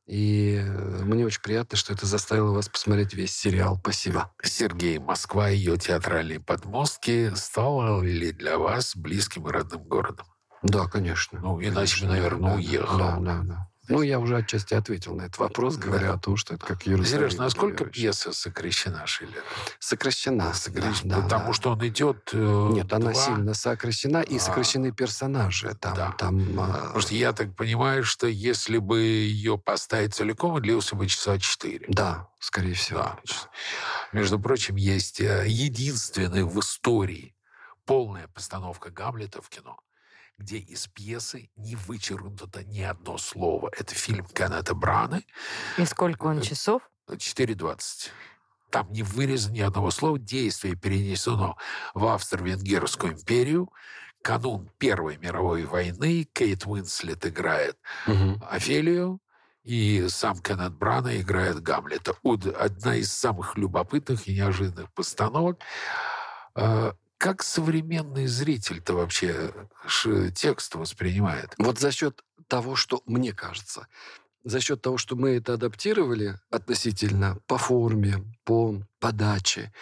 И 0.08 0.56
э, 0.56 1.04
мне 1.04 1.26
очень 1.26 1.42
приятно, 1.42 1.78
что 1.78 1.94
это 1.94 2.06
заставило 2.06 2.54
вас 2.54 2.70
посмотреть 2.70 3.14
весь 3.14 3.36
сериал. 3.36 3.78
Спасибо. 3.82 4.32
Сергей, 4.42 5.00
Москва, 5.00 5.50
ее 5.50 5.78
театральные 5.78 6.40
подмостки 6.40 7.32
стала 7.36 8.02
ли 8.02 8.32
для 8.32 8.58
вас 8.58 8.96
близким 8.96 9.50
и 9.50 9.52
родным 9.52 9.84
городом? 9.84 10.26
Да, 10.64 10.86
конечно. 10.86 11.40
Ну, 11.40 11.62
иначе 11.62 11.74
Конечно, 11.76 12.08
бы, 12.08 12.14
наверное, 12.14 12.50
да, 12.52 12.56
уехал. 12.56 12.98
Да, 12.98 13.18
да, 13.20 13.42
да. 13.44 13.70
Ну, 13.90 14.02
я 14.02 14.20
уже 14.20 14.38
отчасти 14.38 14.74
ответил 14.74 15.16
на 15.16 15.24
этот 15.24 15.38
вопрос, 15.38 15.78
говоря 15.78 16.08
Да. 16.08 16.14
о 16.14 16.18
том, 16.20 16.36
что 16.38 16.56
это 16.56 16.66
как 16.66 16.88
Иерусалим. 16.88 17.20
Сереж, 17.22 17.36
насколько 17.36 17.84
Владимирович. 17.84 17.96
пьеса 17.96 18.32
сокращена 18.34 19.08
Шиллера? 19.08 19.44
Сокращена. 19.80 20.54
Сокращена, 20.54 21.16
да, 21.16 21.22
потому 21.22 21.48
да. 21.48 21.54
что 21.54 21.72
он 21.72 21.88
идет... 21.88 22.30
э, 22.34 22.70
Нет, 22.74 22.92
она 22.92 23.12
два- 23.12 23.26
сильно 23.26 23.54
сокращена, 23.54 24.22
и 24.22 24.38
А. 24.38 24.40
сокращены 24.40 24.92
персонажи. 24.92 25.74
Там, 25.80 25.96
Да. 25.96 26.12
там, 26.18 26.60
а, 26.60 26.74
Потому 26.74 27.02
что 27.02 27.16
я 27.16 27.32
так 27.34 27.56
понимаю, 27.56 28.04
что 28.04 28.28
если 28.28 28.78
бы 28.78 29.00
ее 29.02 29.58
поставить 29.58 30.14
целиком, 30.16 30.62
длился 30.62 30.96
бы 30.96 31.08
часа 31.08 31.38
четыре. 31.40 31.86
Да, 31.88 32.28
скорее 32.40 32.74
всего. 32.74 33.00
Да. 33.00 33.20
Между 34.12 34.40
прочим, 34.40 34.76
есть 34.76 35.22
э, 35.22 35.46
единственная 35.48 36.44
в 36.46 36.60
истории 36.60 37.34
полная 37.86 38.28
постановка 38.28 38.90
Гамлета 38.90 39.42
в 39.42 39.50
кино, 39.50 39.78
где 40.38 40.58
из 40.58 40.88
пьесы 40.88 41.50
не 41.56 41.76
вычеркнуто 41.76 42.64
ни 42.64 42.82
одно 42.82 43.18
слово. 43.18 43.72
Это 43.78 43.96
фильм 43.96 44.26
Кеннета 44.26 44.76
Браны 44.76 45.26
И 45.78 45.86
сколько 45.86 46.28
он 46.28 46.40
Э, 46.40 46.42
часов? 46.42 46.82
4.20. 47.10 48.10
Там 48.70 48.92
не 48.92 49.02
вырезано 49.02 49.54
ни 49.54 49.62
одного 49.62 49.92
слова. 49.92 50.20
Действие 50.20 50.76
перенесено 50.76 51.58
в 51.94 52.06
Австро-Венгерскую 52.06 53.14
империю. 53.14 53.70
Канун 54.22 54.70
Первой 54.78 55.18
мировой 55.18 55.64
войны. 55.66 56.28
Кейт 56.34 56.66
Уинслет 56.66 57.26
играет 57.26 57.78
Мгм. 58.06 58.44
Офелию, 58.50 59.20
и 59.64 60.08
сам 60.10 60.38
Кеннет 60.40 60.74
Брана 60.74 61.20
играет 61.20 61.62
Гамлета. 61.62 62.16
Одна 62.60 62.96
из 62.96 63.12
самых 63.12 63.58
любопытных 63.58 64.28
и 64.28 64.34
неожиданных 64.36 64.92
постановок. 64.94 65.60
Как 67.18 67.42
современный 67.42 68.28
зритель-то 68.28 68.94
вообще 68.94 69.52
ш- 69.88 70.32
текст 70.32 70.76
воспринимает? 70.76 71.56
Вот 71.58 71.80
за 71.80 71.92
счет 71.92 72.24
того, 72.48 72.76
что, 72.76 73.02
мне 73.08 73.34
кажется, 73.34 73.88
за 74.44 74.62
счет 74.62 74.82
того, 74.82 74.98
что 74.98 75.16
мы 75.16 75.32
это 75.32 75.54
адаптировали 75.54 76.40
относительно 76.52 77.40
по 77.48 77.58
форме, 77.58 78.24
по 78.44 78.82
подаче, 79.00 79.74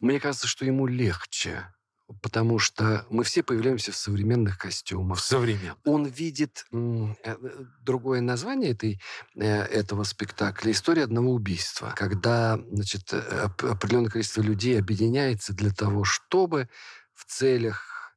мне 0.00 0.20
кажется, 0.20 0.46
что 0.46 0.64
ему 0.66 0.86
легче, 0.86 1.72
потому 2.20 2.58
что 2.58 3.06
мы 3.10 3.24
все 3.24 3.42
появляемся 3.42 3.92
в 3.92 3.96
современных 3.96 4.58
костюмах. 4.58 5.20
современном. 5.20 5.78
Он 5.84 6.04
видит 6.06 6.64
э, 6.72 7.14
э, 7.24 7.36
другое 7.82 8.20
название 8.20 8.72
этой, 8.72 9.00
э, 9.34 9.42
этого 9.44 10.04
спектакля 10.04 10.72
«История 10.72 11.04
одного 11.04 11.32
убийства», 11.32 11.92
когда 11.96 12.58
значит, 12.70 13.12
оп- 13.14 13.64
определенное 13.64 14.10
количество 14.10 14.42
людей 14.42 14.78
объединяется 14.78 15.52
для 15.54 15.70
того, 15.70 16.04
чтобы 16.04 16.68
в 17.14 17.24
целях, 17.24 18.14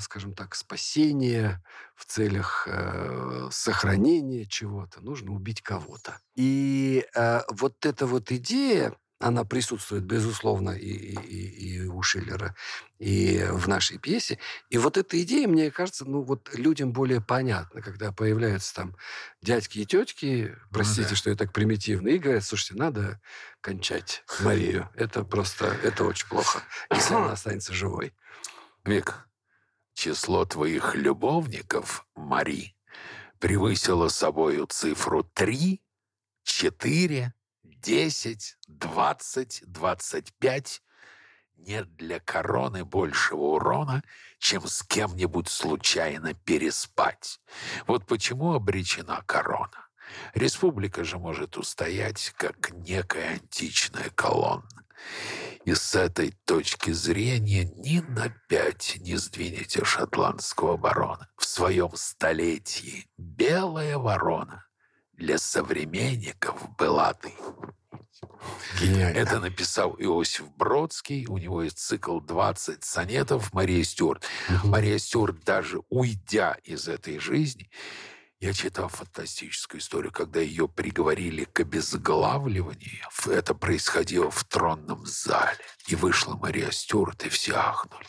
скажем 0.00 0.34
так, 0.34 0.54
спасения, 0.54 1.62
в 1.96 2.06
целях 2.06 2.66
э, 2.68 3.48
сохранения 3.50 4.44
чего-то 4.46 5.00
нужно 5.00 5.32
убить 5.32 5.62
кого-то. 5.62 6.18
И 6.36 7.04
э, 7.14 7.40
вот 7.50 7.84
эта 7.86 8.06
вот 8.06 8.30
идея, 8.32 8.94
она 9.24 9.44
присутствует, 9.44 10.04
безусловно, 10.04 10.70
и, 10.70 10.88
и- 10.88 11.76
и- 11.76 11.86
у 11.86 12.02
Шиллера, 12.02 12.54
и 12.98 13.42
в 13.50 13.66
нашей 13.68 13.98
пьесе. 13.98 14.38
И 14.68 14.76
вот 14.76 14.98
эта 14.98 15.20
идея, 15.22 15.48
мне 15.48 15.70
кажется, 15.70 16.04
ну 16.04 16.22
вот 16.22 16.54
людям 16.54 16.92
более 16.92 17.22
понятна, 17.22 17.80
когда 17.80 18.12
появляются 18.12 18.74
там 18.74 18.96
дядьки 19.40 19.78
и 19.78 19.86
тетки, 19.86 20.54
простите, 20.70 21.10
да. 21.10 21.16
что 21.16 21.30
я 21.30 21.36
так 21.36 21.52
примитивно, 21.52 22.08
и 22.08 22.18
говорят, 22.18 22.44
слушайте, 22.44 22.74
надо 22.74 23.20
кончать 23.62 24.24
Марию. 24.40 24.90
Это 24.94 25.24
просто, 25.24 25.66
это 25.82 26.04
очень 26.04 26.28
плохо, 26.28 26.62
если 26.90 27.14
она 27.14 27.32
останется 27.32 27.72
живой. 27.72 28.12
Вик, 28.84 29.26
число 29.94 30.44
твоих 30.44 30.94
любовников, 30.94 32.06
Мари, 32.14 32.76
превысило 33.38 34.08
собою 34.08 34.66
цифру 34.66 35.24
3, 35.24 35.80
4, 36.42 37.32
10, 37.84 38.56
20, 38.66 39.62
25. 39.66 40.82
Нет 41.58 41.96
для 41.96 42.18
короны 42.18 42.84
большего 42.84 43.42
урона, 43.42 44.02
чем 44.38 44.66
с 44.66 44.82
кем-нибудь 44.82 45.48
случайно 45.48 46.32
переспать. 46.32 47.40
Вот 47.86 48.06
почему 48.06 48.54
обречена 48.54 49.22
корона. 49.26 49.88
Республика 50.32 51.04
же 51.04 51.18
может 51.18 51.58
устоять, 51.58 52.32
как 52.38 52.70
некая 52.72 53.34
античная 53.34 54.08
колонна. 54.14 54.86
И 55.66 55.74
с 55.74 55.94
этой 55.94 56.32
точки 56.46 56.90
зрения 56.90 57.64
ни 57.64 58.00
на 58.00 58.30
пять 58.48 58.96
не 59.00 59.16
сдвинете 59.16 59.84
шотландского 59.84 60.78
барона. 60.78 61.28
В 61.36 61.44
своем 61.44 61.90
столетии 61.96 63.06
белая 63.18 63.98
ворона 63.98 64.63
для 65.16 65.38
современников 65.38 66.76
была 66.76 67.14
ты. 67.14 67.32
Гениально. 68.80 69.16
Это 69.16 69.40
написал 69.40 69.94
Иосиф 69.98 70.48
Бродский. 70.56 71.26
У 71.26 71.38
него 71.38 71.62
есть 71.62 71.78
цикл 71.78 72.20
20 72.20 72.84
сонетов 72.84 73.52
Мария 73.52 73.82
Стюарт. 73.84 74.24
Мгм. 74.48 74.70
Мария 74.70 74.98
Стюарт, 74.98 75.44
даже 75.44 75.80
уйдя 75.88 76.56
из 76.64 76.88
этой 76.88 77.18
жизни, 77.18 77.70
я 78.40 78.52
читал 78.52 78.88
фантастическую 78.88 79.80
историю, 79.80 80.12
когда 80.12 80.40
ее 80.40 80.68
приговорили 80.68 81.44
к 81.44 81.60
обезглавливанию. 81.60 83.08
Это 83.26 83.54
происходило 83.54 84.30
в 84.30 84.44
тронном 84.44 85.06
зале. 85.06 85.58
И 85.86 85.94
вышла 85.94 86.34
Мария 86.34 86.70
Стюарт, 86.70 87.24
и 87.24 87.28
все 87.28 87.54
ахнули. 87.54 88.06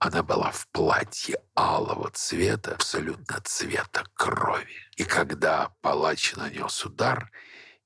Она 0.00 0.22
была 0.22 0.52
в 0.52 0.68
платье 0.68 1.40
алого 1.56 2.10
цвета, 2.10 2.74
абсолютно 2.74 3.40
цвета 3.42 4.04
крови. 4.14 4.76
И 4.96 5.04
когда 5.04 5.72
палач 5.80 6.34
нанес 6.36 6.84
удар 6.84 7.30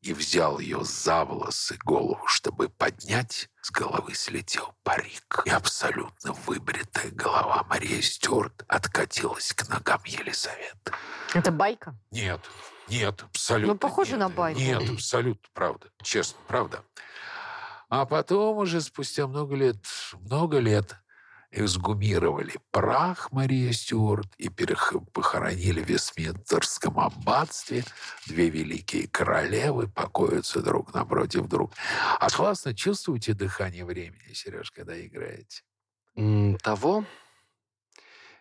и 0.02 0.12
взял 0.12 0.58
ее 0.58 0.84
за 0.84 1.24
волосы 1.24 1.78
голову, 1.84 2.26
чтобы 2.26 2.68
поднять, 2.68 3.48
с 3.62 3.70
головы 3.70 4.14
слетел 4.14 4.74
парик. 4.82 5.42
И 5.46 5.50
абсолютно 5.50 6.32
выбритая 6.32 7.10
голова 7.12 7.64
Марии 7.70 8.00
Стюарт 8.02 8.62
откатилась 8.68 9.54
к 9.54 9.66
ногам 9.70 10.02
Елизаветы. 10.04 10.92
Это 11.32 11.50
байка? 11.50 11.96
Нет, 12.10 12.40
нет, 12.88 13.22
абсолютно 13.22 13.72
Ну, 13.72 13.78
похоже 13.78 14.12
нет. 14.12 14.20
на 14.20 14.28
байку. 14.28 14.60
Нет, 14.60 14.90
абсолютно 14.90 15.48
правда. 15.54 15.88
Честно, 16.02 16.38
правда. 16.46 16.84
А 17.88 18.04
потом 18.04 18.58
уже 18.58 18.80
спустя 18.82 19.26
много 19.26 19.54
лет, 19.54 19.84
много 20.20 20.58
лет 20.58 20.96
эксгумировали 21.52 22.54
прах 22.70 23.30
Марии 23.30 23.70
Стюарт 23.70 24.34
и 24.38 24.48
похоронили 25.12 25.82
в 25.82 25.88
Вестминстерском 25.88 26.98
аббатстве. 26.98 27.84
Две 28.26 28.48
великие 28.48 29.06
королевы 29.06 29.86
покоятся 29.86 30.62
друг 30.62 30.94
напротив 30.94 31.46
друга. 31.46 31.74
А 32.18 32.28
классно 32.30 32.74
чувствуете 32.74 33.34
дыхание 33.34 33.84
времени, 33.84 34.32
Сереж, 34.32 34.70
когда 34.70 34.98
играете? 34.98 35.62
Того, 36.62 37.04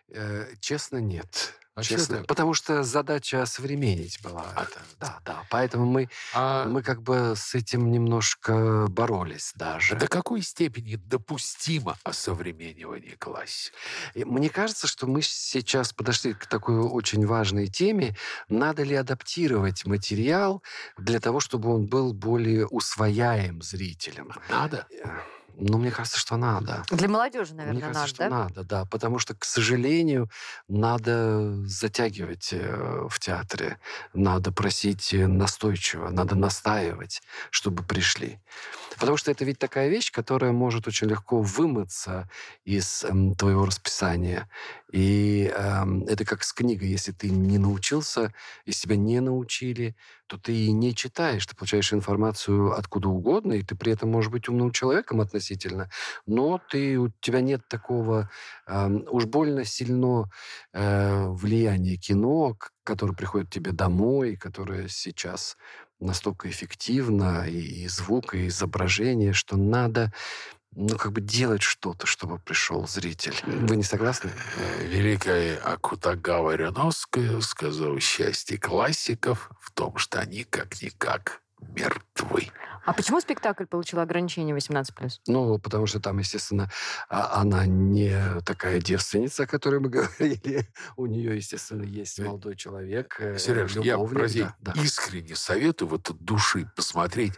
э, 0.08 0.54
честно, 0.60 0.96
нет. 0.98 1.54
А 1.74 1.82
честно. 1.82 2.18
так? 2.18 2.26
Потому 2.26 2.52
что 2.52 2.82
задача 2.82 3.42
осовременить 3.42 4.20
была. 4.22 4.44
А, 4.54 4.62
это. 4.64 4.80
Да, 5.00 5.20
да. 5.24 5.42
Поэтому 5.50 5.86
мы, 5.86 6.08
А 6.34 6.66
мы 6.66 6.82
как 6.82 7.02
бы 7.02 7.34
с 7.36 7.54
этим 7.54 7.90
немножко 7.90 8.86
боролись 8.90 9.52
даже. 9.54 9.96
до 9.96 10.06
какой 10.06 10.42
степени 10.42 10.96
допустимо 10.96 11.96
осовременивание 12.04 13.16
классики? 13.16 13.72
Мне 14.14 14.50
кажется, 14.50 14.86
что 14.86 15.06
мы 15.06 15.22
сейчас 15.22 15.92
подошли 15.92 16.34
к 16.34 16.46
такой 16.46 16.78
очень 16.78 17.26
важной 17.26 17.68
теме. 17.68 18.14
Надо 18.48 18.82
ли 18.82 18.94
адаптировать 18.94 19.86
материал 19.86 20.62
для 20.98 21.20
того, 21.20 21.40
чтобы 21.40 21.74
он 21.74 21.86
был 21.86 22.12
более 22.12 22.66
усвояем 22.66 23.62
зрителям? 23.62 24.32
Надо? 24.50 24.86
Э, 25.54 25.58
Ну, 25.58 25.78
мне 25.78 25.90
кажется, 25.90 26.18
что 26.18 26.36
надо. 26.36 26.82
Для 26.90 27.08
молодежи, 27.08 27.54
наверное, 27.54 27.84
Мне 27.84 27.92
кажется, 27.94 28.00
надо, 28.00 28.08
что 28.08 28.28
да? 28.28 28.30
надо, 28.30 28.64
да. 28.64 28.84
Потому 28.86 29.18
что, 29.18 29.34
к 29.34 29.44
сожалению, 29.44 30.28
надо 30.68 31.64
затягивать 31.66 32.52
э, 32.52 33.06
в 33.08 33.18
театре. 33.18 33.78
Надо 34.14 34.52
просить 34.52 35.14
э, 35.14 35.26
настойчиво, 35.26 36.10
надо 36.10 36.34
настаивать, 36.34 37.22
чтобы 37.50 37.82
пришли. 37.82 38.40
Потому 38.98 39.16
что 39.16 39.30
это 39.30 39.44
ведь 39.44 39.58
такая 39.58 39.88
вещь, 39.88 40.12
которая 40.12 40.52
может 40.52 40.86
очень 40.86 41.08
легко 41.08 41.40
вымыться 41.40 42.28
из 42.64 43.04
эм, 43.04 43.34
твоего 43.34 43.64
расписания. 43.66 44.48
И 44.92 45.50
эм, 45.54 46.04
это 46.04 46.24
как 46.24 46.44
с 46.44 46.52
книгой. 46.52 46.88
Если 46.88 47.12
ты 47.12 47.30
не 47.30 47.58
научился, 47.58 48.32
если 48.66 48.82
тебя 48.82 48.96
не 48.96 49.20
научили, 49.20 49.96
то 50.32 50.38
ты 50.38 50.54
и 50.54 50.72
не 50.72 50.94
читаешь. 50.94 51.46
Ты 51.46 51.54
получаешь 51.54 51.92
информацию 51.92 52.72
откуда 52.72 53.10
угодно, 53.10 53.52
и 53.52 53.62
ты 53.62 53.76
при 53.76 53.92
этом 53.92 54.10
можешь 54.10 54.30
быть 54.30 54.48
умным 54.48 54.70
человеком 54.70 55.20
относительно, 55.20 55.90
но 56.26 56.58
ты, 56.70 56.98
у 56.98 57.10
тебя 57.20 57.42
нет 57.42 57.60
такого 57.68 58.30
эм, 58.66 59.04
уж 59.10 59.26
больно 59.26 59.66
сильно 59.66 60.30
э, 60.72 61.26
влияния 61.28 61.96
кино, 61.98 62.56
которое 62.82 63.12
приходит 63.12 63.50
тебе 63.50 63.72
домой, 63.72 64.36
которое 64.36 64.88
сейчас 64.88 65.58
настолько 66.00 66.48
эффективно, 66.48 67.46
и, 67.46 67.84
и 67.84 67.88
звук, 67.88 68.34
и 68.34 68.46
изображение, 68.48 69.34
что 69.34 69.58
надо 69.58 70.12
ну, 70.74 70.96
как 70.96 71.12
бы 71.12 71.20
делать 71.20 71.62
что-то, 71.62 72.06
чтобы 72.06 72.38
пришел 72.38 72.86
зритель. 72.86 73.34
Вы 73.44 73.76
не 73.76 73.82
согласны? 73.82 74.30
Э, 74.56 74.86
Великая 74.86 75.58
Акутагава 75.58 76.54
Ряновская 76.54 77.40
сказала, 77.40 78.00
счастье 78.00 78.58
классиков 78.58 79.50
в 79.60 79.70
том, 79.72 79.98
что 79.98 80.20
они 80.20 80.44
как-никак 80.44 81.42
мертвы. 81.60 82.48
А 82.84 82.92
почему 82.92 83.20
спектакль 83.20 83.64
получил 83.66 84.00
ограничение 84.00 84.54
18+. 84.56 85.20
Ну, 85.26 85.58
потому 85.58 85.86
что 85.86 86.00
там, 86.00 86.18
естественно, 86.18 86.70
а- 87.08 87.40
она 87.40 87.66
не 87.66 88.40
такая 88.44 88.80
девственница, 88.80 89.44
о 89.44 89.46
которой 89.46 89.80
мы 89.80 89.88
говорили. 89.90 90.68
У 90.96 91.06
нее, 91.06 91.36
естественно, 91.36 91.82
есть 91.84 92.18
Э, 92.18 92.24
молодой 92.24 92.56
человек, 92.56 93.16
э, 93.20 93.38
Сереж, 93.38 93.76
я 93.76 93.98
прости, 93.98 94.42
да, 94.42 94.72
да. 94.74 94.82
искренне 94.82 95.36
советую 95.36 95.88
вот 95.88 96.10
от 96.10 96.18
души 96.22 96.70
посмотреть 96.76 97.34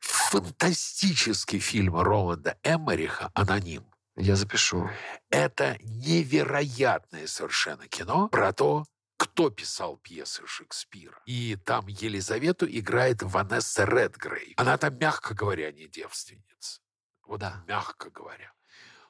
фантастический 0.00 1.58
фильм 1.58 1.96
Роланда 2.00 2.56
Эммериха 2.62 3.30
«Аноним». 3.34 3.84
Я 4.16 4.36
запишу. 4.36 4.88
Это 5.30 5.76
невероятное 5.82 7.26
совершенно 7.26 7.86
кино 7.86 8.28
про 8.28 8.52
то, 8.52 8.84
кто 9.16 9.50
писал 9.50 9.96
пьесы 9.96 10.46
Шекспира. 10.46 11.20
И 11.26 11.56
там 11.56 11.86
Елизавету 11.86 12.66
играет 12.68 13.22
Ванесса 13.22 13.84
Редгрей. 13.84 14.54
Она 14.56 14.76
там, 14.78 14.98
мягко 14.98 15.34
говоря, 15.34 15.72
не 15.72 15.88
девственница. 15.88 16.80
Вот 17.24 17.40
Да. 17.40 17.64
мягко 17.66 18.10
говоря. 18.10 18.52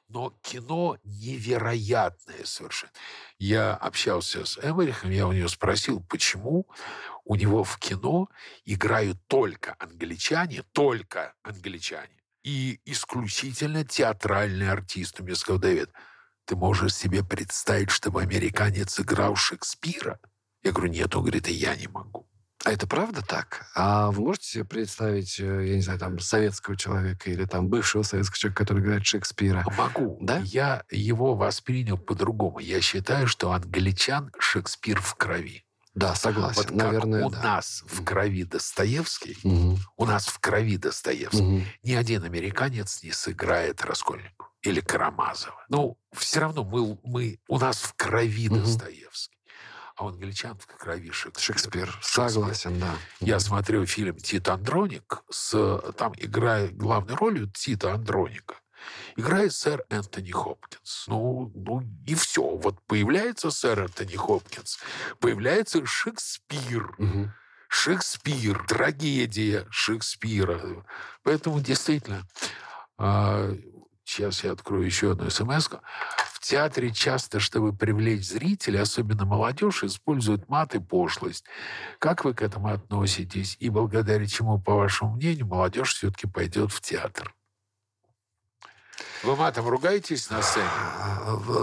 Но 0.09 0.31
кино 0.43 0.99
невероятное 1.03 2.45
совершенно. 2.45 2.93
Я 3.39 3.75
общался 3.75 4.45
с 4.45 4.57
Эмерихом, 4.59 5.11
я 5.11 5.27
у 5.27 5.33
него 5.33 5.49
спросил, 5.49 6.01
почему 6.09 6.69
у 7.25 7.35
него 7.35 7.65
в 7.65 7.79
кино 7.79 8.29
играют 8.65 9.19
только 9.27 9.75
англичане, 9.81 10.63
только 10.73 11.35
англичане, 11.43 12.23
и 12.45 12.81
исключительно 12.85 13.85
театральные 13.85 14.71
артисты. 14.71 15.25
Мне 15.25 15.35
сказал, 15.35 15.59
Дэвид, 15.59 15.91
ты 16.47 16.57
можешь 16.57 16.95
себе 16.95 17.23
представить, 17.23 17.91
чтобы 17.91 18.23
американец 18.23 18.99
играл 19.01 19.37
Шекспира? 19.37 20.19
Я 20.63 20.73
говорю, 20.73 20.93
нет, 20.93 21.15
он 21.15 21.23
говорит, 21.23 21.49
и 21.49 21.53
я 21.53 21.77
не 21.77 21.89
могу. 21.89 22.27
А 22.65 22.73
это 22.73 22.87
правда 22.87 23.23
так? 23.23 23.67
А 23.75 24.11
вы 24.11 24.23
можете 24.23 24.49
себе 24.49 24.65
представить, 24.65 25.39
э, 25.39 25.67
я 25.69 25.75
не 25.77 25.83
знаю, 25.83 25.99
там, 25.99 26.19
советского 26.19 26.77
человека 26.77 27.31
или 27.31 27.45
там 27.45 27.69
бывшего 27.69 28.03
советского 28.03 28.39
человека, 28.39 28.65
который 28.65 28.83
играет 28.83 29.07
Шекспира? 29.07 29.65
Могу. 29.77 30.19
Да? 30.21 30.39
Я 30.39 30.83
его 30.91 31.35
воспринял 31.35 31.99
по-другому. 31.99 32.59
Я 32.59 32.81
считаю, 32.81 33.29
что 33.29 33.53
англичан 33.53 34.33
Шекспир 34.39 35.01
в 35.01 35.15
крови. 35.15 35.66
Да, 35.97 36.15
согласен. 36.15 36.63
Вот 36.63 36.71
Наверное, 36.73 37.25
у 37.25 37.31
да. 37.31 37.43
нас 37.43 37.83
в 37.87 38.05
крови 38.05 38.45
Достоевский, 38.45 39.39
Мгм. 39.43 39.79
у 39.97 40.05
нас 40.05 40.27
в 40.27 40.39
крови 40.39 40.77
Достоевский, 40.77 41.41
Мгм. 41.43 41.67
ни 41.83 41.93
один 41.95 42.23
американец 42.25 43.03
не 43.03 43.13
сыграет 43.13 43.83
Раскольникова 43.83 44.51
или 44.61 44.81
Карамазова. 44.81 45.65
Ну, 45.71 45.97
все 46.13 46.41
равно 46.41 46.65
мы, 46.65 46.99
мы, 47.03 47.39
у 47.49 47.59
нас 47.59 47.79
в 47.81 47.95
крови 47.95 48.49
Мгм. 48.51 48.61
Достоевский, 48.61 49.39
а 49.97 50.05
у 50.05 50.09
англичан 50.09 50.59
в 50.59 50.67
крови 50.67 51.11
Шекспир. 51.11 51.43
Шекспир. 51.43 51.99
Согласен, 52.03 52.79
да. 52.79 52.95
Я 53.21 53.41
смотрел 53.41 53.87
фильм 53.87 54.17
«Тит 54.19 54.49
Андроник», 54.51 55.23
с, 55.31 55.81
там 55.97 56.13
играет 56.19 56.77
главной 56.77 57.15
ролью 57.15 57.51
Тита 57.51 57.95
Андроника. 57.95 58.57
Играет 59.17 59.53
сэр 59.53 59.85
Энтони 59.89 60.31
Хопкинс. 60.31 61.05
Ну, 61.07 61.53
ну 61.55 61.83
и 62.07 62.15
все. 62.15 62.43
Вот 62.43 62.81
появляется 62.87 63.51
сэр 63.51 63.81
Энтони 63.81 64.17
Хопкинс, 64.17 64.79
появляется 65.21 65.85
Шекспир. 65.87 66.95
Мгм. 66.99 67.33
Шекспир, 67.69 68.65
трагедия 68.67 69.67
Шекспира. 69.71 70.85
Поэтому 71.23 71.61
действительно, 71.61 72.23
а, 72.97 73.53
сейчас 74.05 74.45
я 74.45 74.53
открою 74.53 74.85
еще 74.85 75.13
одну 75.13 75.31
смс 75.31 75.69
-ку. 75.69 75.81
В 76.33 76.41
театре 76.41 76.93
часто, 76.93 77.41
чтобы 77.41 77.73
привлечь 77.73 78.29
зрителей, 78.29 78.81
особенно 78.81 79.25
молодежь, 79.25 79.83
используют 79.83 80.49
мат 80.49 80.75
и 80.75 80.79
пошлость. 80.79 81.45
Как 81.99 82.25
вы 82.25 82.35
к 82.35 82.43
этому 82.43 82.69
относитесь? 82.69 83.57
И 83.59 83.69
благодаря 83.69 84.27
чему, 84.27 84.61
по 84.61 84.75
вашему 84.75 85.17
мнению, 85.17 85.47
молодежь 85.47 85.95
все-таки 85.95 86.29
пойдет 86.29 86.73
в 86.73 86.81
театр? 86.81 87.35
Вы 89.27 89.35
матом 89.35 89.69
ругаетесь 89.69 90.31
на 90.31 90.41
сцене? 90.41 90.69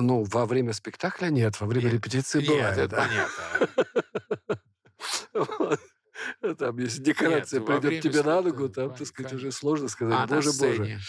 Ну, 0.01 0.25
во 0.25 0.45
время 0.45 0.73
спектакля 0.73 1.27
нет, 1.29 1.61
во 1.61 1.67
время 1.67 1.85
Нет. 1.85 1.93
репетиции 1.93 2.41
Нет, 2.41 2.49
бывает. 2.49 2.77
это 2.77 2.87
да. 2.89 3.07
понятно. 5.33 5.77
Там, 6.59 6.77
если 6.77 7.01
декорация 7.01 7.61
время 7.61 8.01
тебе 8.01 8.21
на 8.21 8.41
ногу, 8.41 8.67
там, 8.69 8.93
так 8.93 9.07
сказать, 9.07 9.33
уже 9.33 9.51
сложно 9.51 9.87
сказать, 9.87 10.15
А 10.19 10.27
боже, 10.27 10.51
боже. 10.59 10.99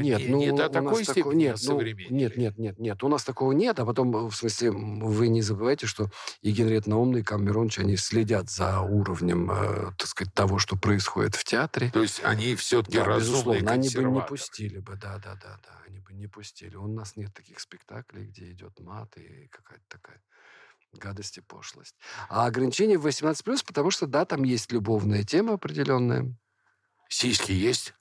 Нет, 0.00 0.20
не, 0.20 0.28
ну, 0.28 0.38
не 0.38 0.52
до 0.52 0.68
такой 0.68 1.04
тако- 1.04 1.12
степени 1.12 1.34
нет, 1.34 1.56
ну, 1.62 1.78
современника. 1.78 2.14
нет, 2.14 2.36
нет, 2.36 2.58
нет, 2.58 2.78
нет. 2.78 3.04
У 3.04 3.08
нас 3.08 3.24
такого 3.24 3.52
нет, 3.52 3.78
а 3.78 3.86
потом, 3.86 4.28
в 4.28 4.34
смысле, 4.34 4.70
вы 4.70 5.28
не 5.28 5.42
забывайте, 5.42 5.86
что 5.86 6.10
и 6.42 6.52
Генриет 6.52 6.86
Наумный, 6.86 7.20
и 7.20 7.22
Камеронович, 7.22 7.78
они 7.80 7.96
следят 7.96 8.50
за 8.50 8.80
уровнем, 8.80 9.50
э, 9.50 9.92
так 9.98 10.06
сказать, 10.06 10.34
того, 10.34 10.58
что 10.58 10.76
происходит 10.76 11.34
в 11.34 11.44
театре. 11.44 11.90
То 11.90 12.02
есть 12.02 12.22
они 12.24 12.54
все-таки 12.54 12.98
Да, 12.98 13.04
разумные 13.04 13.60
безусловно, 13.60 13.72
они 13.72 13.88
бы 13.88 14.20
не 14.20 14.26
пустили 14.26 14.78
бы, 14.78 14.96
да, 14.96 15.18
да, 15.18 15.34
да, 15.34 15.58
да, 15.62 15.82
они 15.86 16.00
бы 16.00 16.12
не 16.12 16.26
пустили. 16.26 16.76
У 16.76 16.86
нас 16.86 17.16
нет 17.16 17.32
таких 17.34 17.60
спектаклей, 17.60 18.26
где 18.26 18.50
идет 18.50 18.78
мат 18.80 19.16
и 19.16 19.48
какая-то 19.48 19.84
такая 19.88 20.20
гадость 20.92 21.38
и 21.38 21.40
пошлость. 21.40 21.96
А 22.28 22.46
ограничение 22.46 22.98
в 22.98 23.06
18+, 23.06 23.64
потому 23.66 23.90
что, 23.90 24.06
да, 24.06 24.24
там 24.24 24.44
есть 24.44 24.72
любовная 24.72 25.24
тема 25.24 25.54
определенная. 25.54 26.34
Сиськи 27.08 27.52
есть? 27.52 27.94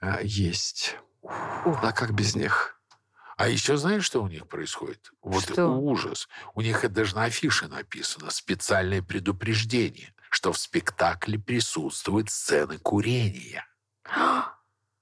А, 0.00 0.20
есть. 0.22 0.96
Ух. 1.22 1.78
А 1.82 1.92
как 1.92 2.12
без 2.12 2.34
них? 2.34 2.76
А 3.36 3.48
еще 3.48 3.76
знаешь, 3.76 4.04
что 4.04 4.22
у 4.22 4.28
них 4.28 4.46
происходит? 4.48 5.12
Вот 5.22 5.42
Что? 5.44 5.66
ужас. 5.68 6.28
У 6.54 6.60
них 6.60 6.84
это 6.84 6.94
даже 6.94 7.14
на 7.14 7.24
афише 7.24 7.68
написано. 7.68 8.30
Специальное 8.30 9.02
предупреждение, 9.02 10.14
что 10.30 10.52
в 10.52 10.58
спектакле 10.58 11.38
присутствуют 11.38 12.30
сцены 12.30 12.76
курения. 12.78 13.64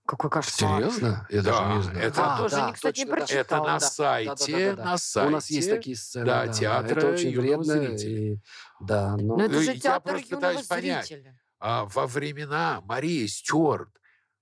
Какой 0.06 0.30
кошмар. 0.30 0.80
Серьезно? 0.80 1.26
Я 1.28 1.42
Да, 1.42 1.50
даже 1.60 1.76
не 1.76 1.82
знаю. 1.82 1.98
это 1.98 2.34
А, 2.34 2.38
тоже 2.38 2.56
никто 2.56 2.88
не 2.88 2.92
точно, 2.94 3.06
да. 3.06 3.12
прочитал. 3.16 3.40
Это 3.40 3.56
на 3.58 3.64
да. 3.64 3.80
сайте, 3.80 4.28
Да-да-да-да-да. 4.30 4.84
на 4.84 4.98
сайте. 4.98 5.28
У 5.28 5.30
нас 5.32 5.50
есть 5.50 5.70
такие 5.70 5.96
сцены. 5.96 6.24
да, 6.26 6.46
да, 6.46 6.52
театра 6.52 6.98
Это 7.00 7.06
очень 7.08 7.28
юного 7.30 7.62
вредно. 7.62 7.64
зрителя. 7.88 8.32
и- 8.34 8.38
Да, 8.80 9.16
но... 9.18 9.36
Но 9.36 9.44
это 9.44 9.52
Ну, 9.54 9.60
же 9.62 9.72
я 9.74 9.80
театр 9.80 10.12
просто 10.12 10.28
юного 10.34 10.50
пытаюсь 10.52 10.66
понять. 10.66 11.06
зрителя. 11.08 11.38
А 11.60 11.84
во 11.84 12.06
времена 12.06 12.80
Марии 12.86 13.26
Стюарт, 13.26 13.90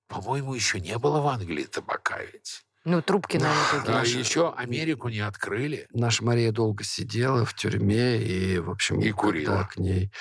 по-моему, 0.09 0.55
еще 0.55 0.81
не 0.81 0.97
было 0.99 1.21
в 1.21 1.27
Англии 1.27 1.65
табака 1.65 2.19
ведь. 2.23 2.63
Ну, 2.85 3.03
трубки, 3.03 3.37
наверное, 3.37 4.01
А 4.01 4.05
еще 4.05 4.53
Америку 4.55 5.09
не 5.09 5.19
открыли. 5.19 5.89
Наша 5.93 6.25
Мария 6.25 6.53
долго 6.53 6.85
сидела 6.85 7.45
в 7.45 7.53
тюрьме, 7.55 8.23
и, 8.23 8.59
в 8.61 8.71
общем, 8.71 9.01
И 9.01 9.11
курила. 9.11 9.65
к 9.65 9.77
ней 9.77 10.13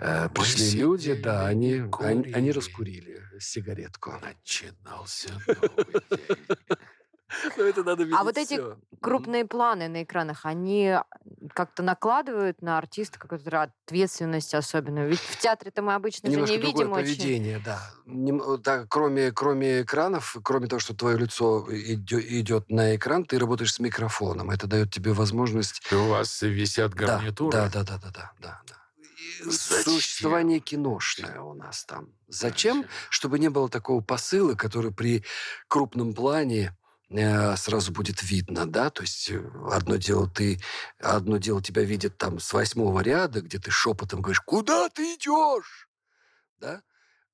э, 0.00 0.24
Мы 0.24 0.30
пришли 0.30 0.80
люди, 0.80 1.14
да, 1.14 1.48
сидели 1.48 1.50
они, 1.50 1.72
они, 1.74 1.88
курили. 1.88 2.32
они 2.32 2.50
раскурили 2.50 3.22
сигаретку. 3.38 4.12
Начинался 4.20 5.28
новый 5.46 6.02
день. 6.10 6.36
Ну, 7.56 7.64
это 7.64 7.84
надо 7.84 8.06
А 8.16 8.24
вот 8.24 8.36
эти 8.36 8.60
Крупные 9.00 9.46
планы 9.46 9.88
на 9.88 10.02
экранах, 10.02 10.44
они 10.44 10.94
как-то 11.54 11.82
накладывают 11.82 12.60
на 12.60 12.76
артиста 12.76 13.18
какую-то 13.18 13.62
ответственность 13.86 14.54
особенную. 14.54 15.08
Ведь 15.08 15.20
в 15.20 15.38
театре-то 15.38 15.80
мы 15.80 15.94
обычно 15.94 16.28
же 16.28 16.32
Немножко 16.34 16.56
не 16.56 16.62
другое 16.62 16.82
видим 16.84 16.92
очень. 16.92 17.04
поведение, 17.16 17.62
да. 17.64 17.80
Нем- 18.04 18.42
э, 18.42 18.58
так, 18.58 18.88
кроме, 18.90 19.32
кроме 19.32 19.82
экранов, 19.82 20.36
кроме 20.42 20.66
того, 20.66 20.80
что 20.80 20.94
твое 20.94 21.16
лицо 21.16 21.66
идё- 21.70 22.20
идет 22.20 22.70
на 22.70 22.94
экран, 22.94 23.24
ты 23.24 23.38
работаешь 23.38 23.72
с 23.72 23.80
микрофоном. 23.80 24.50
Это 24.50 24.66
дает 24.66 24.92
тебе 24.92 25.12
возможность... 25.12 25.80
У 25.92 26.08
вас 26.08 26.42
висят 26.42 26.92
Да, 26.94 27.06
гарнитуры. 27.06 27.52
Да, 27.52 27.70
да, 27.72 27.82
да, 27.84 27.98
да, 27.98 28.10
да, 28.10 28.32
да. 28.40 28.60
да. 28.68 28.76
Зачем? 29.42 29.94
Существование 29.94 30.60
киношное 30.60 31.40
у 31.40 31.54
нас 31.54 31.84
там. 31.84 32.08
Зачем? 32.28 32.84
Чтобы 33.08 33.38
не 33.38 33.48
было 33.48 33.68
такого 33.70 34.02
посыла, 34.02 34.54
который 34.54 34.92
при 34.92 35.24
крупном 35.68 36.12
плане 36.12 36.76
э, 36.76 36.79
сразу 37.56 37.92
будет 37.92 38.22
видно, 38.22 38.66
да, 38.70 38.90
то 38.90 39.02
есть 39.02 39.30
э, 39.30 39.38
одно 39.72 39.96
дело 39.96 40.28
ты, 40.30 40.60
одно 40.98 41.38
дело 41.38 41.62
тебя 41.62 41.82
видит 41.82 42.18
там 42.18 42.38
с 42.38 42.52
восьмого 42.52 43.00
ряда, 43.00 43.40
где 43.40 43.58
ты 43.58 43.70
шепотом 43.70 44.22
говоришь, 44.22 44.40
куда 44.40 44.88
ты 44.88 45.14
идешь, 45.14 45.88
да, 46.58 46.82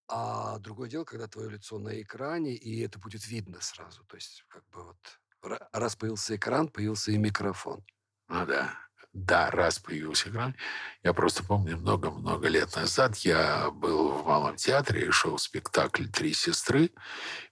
А 0.08 0.58
другое 0.60 0.90
дело, 0.90 1.04
когда 1.04 1.28
твое 1.28 1.50
лицо 1.50 1.78
на 1.78 2.00
экране, 2.02 2.54
и 2.54 2.80
это 2.82 2.98
будет 3.00 3.26
видно 3.28 3.60
сразу. 3.62 4.04
То 4.06 4.16
есть, 4.16 4.44
как 4.48 4.64
бы 4.70 4.84
вот, 4.84 5.20
ра- 5.44 5.68
раз 5.72 5.96
появился 5.96 6.36
экран, 6.36 6.68
появился 6.68 7.12
и 7.12 7.18
микрофон. 7.18 7.84
Ну 8.28 8.46
да. 8.46 8.85
Да, 9.16 9.50
раз 9.50 9.78
появился 9.78 10.28
экран. 10.28 10.54
Я 11.02 11.14
просто 11.14 11.42
помню, 11.42 11.78
много-много 11.78 12.48
лет 12.48 12.76
назад 12.76 13.16
я 13.18 13.70
был 13.70 14.10
в 14.10 14.26
Малом 14.26 14.56
театре 14.56 15.06
и 15.06 15.10
шел 15.10 15.38
спектакль 15.38 16.04
«Три 16.06 16.34
сестры». 16.34 16.90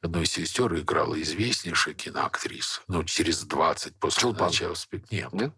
Одной 0.02 0.24
из 0.24 0.32
сестер 0.32 0.74
играла 0.78 1.20
известнейшая 1.22 1.94
киноактриса. 1.94 2.82
Ну, 2.86 3.02
через 3.04 3.44
20 3.44 3.96
после 3.96 4.20
Чулпан. 4.20 4.48
начала 4.48 4.74
спектакля. 4.74 5.16
Нет, 5.16 5.32
Нет? 5.32 5.54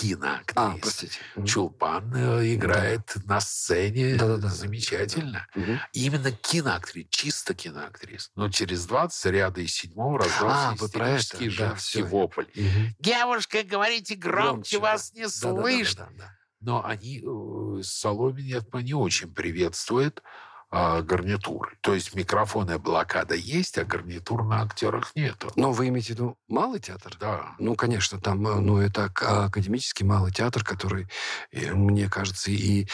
Киноактриса. 0.00 0.72
А, 0.72 0.76
простите. 0.80 1.18
Чулпан 1.46 2.12
э, 2.14 2.54
играет 2.54 3.12
на 3.26 3.40
сцене 3.40 4.14
Да-да-да. 4.16 4.48
замечательно. 4.48 5.46
Мгм. 5.54 5.80
Именно 5.92 6.32
киноактрис, 6.32 7.06
чисто 7.10 7.54
киноактрис. 7.54 8.30
Но 8.34 8.48
через 8.50 8.86
20 8.86 9.26
ряда 9.26 9.60
из 9.60 9.74
седьмого 9.74 10.18
А, 10.18 10.24
раздался 10.24 10.74
это, 10.74 10.86
истерический 10.86 11.48
да, 11.48 11.68
женский 11.70 12.02
всё. 12.02 12.06
вопль. 12.06 12.44
Мгм. 12.54 12.94
Девушка, 12.98 13.62
говорите 13.62 14.14
громче, 14.14 14.78
Громче, 14.78 14.78
вас 14.78 15.10
да. 15.12 15.20
не 15.20 15.26
Да-да-да-да-да, 15.26 15.62
слышно. 15.62 16.08
да. 16.18 16.32
Но 16.62 16.84
они, 16.84 17.20
э, 17.24 17.82
Соломин, 17.82 18.44
я 18.44 18.60
не 18.82 18.92
очень 18.94 19.32
приветствует 19.32 20.22
а, 20.22 20.30
гарнитуры. 20.70 21.76
То 21.80 21.94
есть 21.94 22.14
микрофонная 22.14 22.78
блокада 22.78 23.34
есть, 23.34 23.76
а 23.78 23.84
гарнитур 23.84 24.44
на 24.44 24.62
актерах 24.62 25.10
нету. 25.16 25.50
Но 25.56 25.72
вы 25.72 25.88
имеете 25.88 26.08
в 26.12 26.16
виду 26.16 26.38
малый 26.48 26.78
театр? 26.78 27.16
Да. 27.18 27.54
Ну, 27.58 27.74
конечно, 27.74 28.20
там, 28.20 28.46
э, 28.46 28.54
ну, 28.60 28.78
это 28.78 29.04
ак- 29.06 29.22
академический 29.22 30.06
малый 30.06 30.32
театр, 30.32 30.62
который, 30.64 31.08
э, 31.50 31.72
мне 31.72 32.08
кажется, 32.08 32.50
и, 32.52 32.82
и 32.84 32.86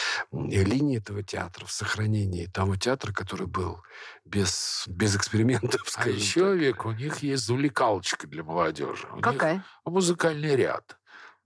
линия 0.63 0.97
этого 0.97 1.21
театра 1.21 1.65
в 1.65 1.71
сохранении 1.71 2.47
того 2.47 2.75
театра, 2.77 3.13
который 3.13 3.45
был 3.47 3.81
без, 4.25 4.83
без 4.87 5.15
экспериментов, 5.15 5.81
А 5.95 6.09
еще, 6.09 6.51
так. 6.51 6.59
Век, 6.59 6.85
у 6.85 6.91
них 6.91 7.19
есть 7.19 7.45
завлекалочка 7.45 8.27
для 8.27 8.43
молодежи. 8.43 9.07
У 9.11 9.17
них 9.17 9.23
Какая? 9.23 9.63
музыкальный 9.85 10.55
ряд. 10.55 10.97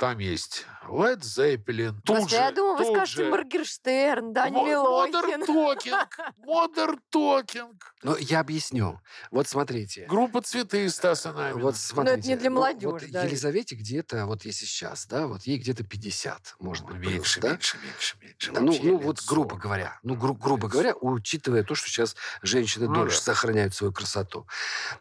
Там 0.02 0.18
есть 0.18 0.66
Led 0.90 1.20
Zeppelin. 1.20 1.94
Тут 2.04 2.16
Господи, 2.18 2.30
же, 2.32 2.36
я 2.38 2.52
думала, 2.52 2.78
вы 2.78 2.86
тут 2.86 2.96
скажете 2.96 3.24
же 3.24 3.30
Моргенштерн, 3.30 4.34
Дани 4.34 4.56
Мо- 4.56 4.68
Милохин. 4.68 5.44
Talking. 5.44 6.08
Modern 6.44 6.98
Talking. 7.14 7.80
Но 8.02 8.18
я 8.18 8.40
объясню. 8.40 9.00
Вот 9.30 9.48
смотрите. 9.48 10.08
Группа 10.10 10.42
«Цветы» 10.42 10.90
Стаса 10.90 11.32
Намина. 11.34 11.62
Вот 11.62 11.78
смотрите. 11.78 12.30
не 12.30 12.36
для 12.36 12.50
ну, 12.50 12.56
молодежи, 12.56 12.88
вот 12.90 13.04
да. 13.12 13.26
Елизавете 13.26 13.76
где-то, 13.76 14.26
вот 14.26 14.44
если 14.44 14.66
сейчас, 14.66 15.06
да, 15.06 15.28
вот 15.28 15.44
ей 15.44 15.60
где-то 15.60 15.84
50, 15.84 16.56
может 16.60 16.84
быть, 16.88 16.98
плюс, 16.98 17.12
меньше, 17.14 17.40
да? 17.40 17.50
меньше, 17.52 17.78
меньше, 17.84 18.18
меньше. 18.20 18.52
Ну, 18.54 18.66
Вообще 18.66 18.84
ну 18.84 18.98
вот 18.98 19.22
грубо 19.28 19.50
40. 19.50 19.62
говоря, 19.62 20.00
ну 20.02 20.16
гру- 20.16 20.34
грубо 20.34 20.68
говоря, 20.68 20.96
учитывая 20.96 21.64
то, 21.64 21.76
что 21.76 21.88
сейчас 21.90 22.16
женщины 22.42 22.88
Ну 22.88 22.96
дольше 22.96 23.18
да. 23.18 23.22
сохраняют 23.36 23.76
свою 23.76 23.94
красоту, 23.94 24.48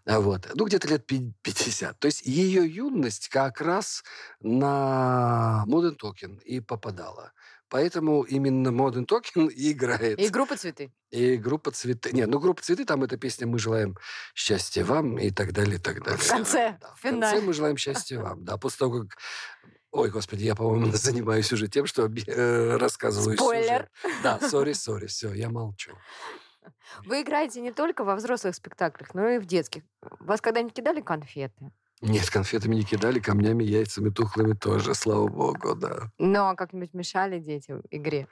вот, 0.05 0.47
ну 0.55 0.67
где-то 0.67 0.89
лет 0.89 1.07
пи- 1.07 1.33
50. 1.41 1.99
То 1.99 2.05
есть 2.05 2.27
ее 2.27 2.67
юность 2.67 3.29
как 3.29 3.63
раз 3.63 4.05
на 4.41 4.90
Modern 5.67 5.97
Talking 5.97 6.41
и 6.43 6.61
попадала. 6.61 7.33
Поэтому 7.71 8.23
именно 8.23 8.69
Modern 8.69 9.07
Talking 9.07 9.49
и 9.53 9.73
играет. 9.73 10.19
И 10.19 10.29
группа 10.29 10.57
«Цветы». 10.57 10.93
И 11.11 11.37
группа 11.37 11.71
«Цветы». 11.71 12.11
Нет, 12.13 12.29
ну 12.29 12.41
группа 12.41 12.63
«Цветы», 12.63 12.85
там 12.85 13.05
эта 13.05 13.17
песня 13.17 13.47
«Мы 13.47 13.59
желаем 13.59 13.97
счастья 14.35 14.85
вам» 14.85 15.19
и 15.19 15.31
так 15.31 15.53
далее, 15.53 15.77
и 15.77 15.79
так 15.79 16.03
далее. 16.03 16.19
В 16.21 16.29
конце, 16.29 16.77
Да, 16.81 16.89
в 16.95 16.99
в 16.99 17.03
конце 17.03 17.17
финале. 17.17 17.41
«Мы 17.41 17.53
желаем 17.53 17.77
счастья 17.77 18.19
вам». 18.23 18.45
Да, 18.45 18.57
после 18.57 18.79
того, 18.79 19.01
как... 19.03 19.17
Ой, 19.93 20.11
господи, 20.11 20.45
я, 20.45 20.55
по-моему, 20.55 20.87
занимаюсь 20.93 21.53
уже 21.53 21.69
тем, 21.69 21.87
что 21.87 22.07
э, 22.07 22.77
рассказываю 22.77 23.37
Спойлер. 23.37 23.89
сюжет. 24.03 24.23
Да, 24.23 24.41
сори, 24.41 24.73
сори, 24.73 25.07
все, 25.07 25.33
я 25.33 25.49
молчу. 25.49 25.93
Вы 27.05 27.23
играете 27.23 27.61
не 27.61 27.73
только 27.73 28.05
во 28.05 28.17
взрослых 28.17 28.55
спектаклях, 28.55 29.15
но 29.15 29.29
и 29.29 29.39
в 29.39 29.47
детских. 29.47 29.83
Вас 30.19 30.41
когда-нибудь 30.41 30.75
кидали 30.75 31.01
конфеты? 31.01 31.73
Нет, 32.03 32.31
конфетами 32.31 32.77
не 32.77 32.83
кидали, 32.83 33.21
камнями, 33.21 33.63
яйцами, 33.63 34.09
тухлыми 34.09 34.55
тоже, 34.55 34.95
слава 34.95 35.29
богу, 35.29 35.75
да. 35.75 36.11
Ну, 36.19 36.49
а 36.49 36.55
как-нибудь 36.55 36.95
мешали 36.95 37.39
детям 37.39 37.83
игре? 37.91 38.27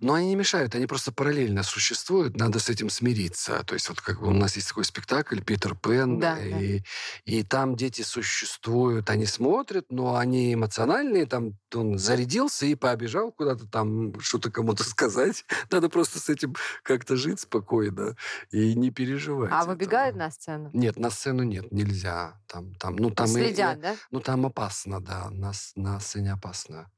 Но 0.00 0.14
они 0.14 0.28
не 0.28 0.36
мешают, 0.36 0.74
они 0.74 0.86
просто 0.86 1.12
параллельно 1.12 1.62
существуют, 1.62 2.36
надо 2.36 2.58
с 2.58 2.68
этим 2.68 2.90
смириться. 2.90 3.62
То 3.64 3.74
есть 3.74 3.88
вот 3.88 4.00
как 4.00 4.20
бы 4.20 4.28
у 4.28 4.32
нас 4.32 4.56
есть 4.56 4.68
такой 4.68 4.84
спектакль 4.84 5.40
«Питер 5.40 5.74
Пен», 5.74 6.18
Да, 6.18 6.38
и, 6.38 6.82
и 7.24 7.42
там 7.42 7.76
дети 7.76 8.02
существуют, 8.02 9.10
они 9.10 9.26
смотрят, 9.26 9.86
но 9.90 10.16
они 10.16 10.54
эмоциональные, 10.54 11.26
там 11.26 11.58
он 11.74 11.98
зарядился 11.98 12.66
и 12.66 12.74
побежал 12.74 13.32
куда-то 13.32 13.66
там 13.66 14.18
что-то 14.20 14.50
кому-то 14.50 14.84
сказать. 14.88 15.44
Надо 15.70 15.88
просто 15.88 16.18
с 16.18 16.28
этим 16.28 16.54
как-то 16.82 17.16
жить 17.16 17.40
спокойно 17.40 18.16
и 18.50 18.74
не 18.74 18.90
переживать. 18.90 19.50
А 19.52 19.64
выбегают 19.64 20.16
на 20.16 20.30
сцену? 20.30 20.70
Нет, 20.72 20.98
на 20.98 21.10
сцену 21.10 21.42
нет, 21.42 21.70
нельзя. 21.72 22.40
Там, 22.46 22.74
там, 22.74 22.96
ну, 22.96 23.10
там 23.10 23.26
и- 23.26 23.30
Следят, 23.30 23.80
да? 23.80 23.96
ну, 24.10 24.20
там 24.20 24.46
опасно, 24.46 25.00
да, 25.00 25.28
на, 25.30 25.52
на 25.76 26.00
сцене 26.00 26.32
опасно. 26.32 26.90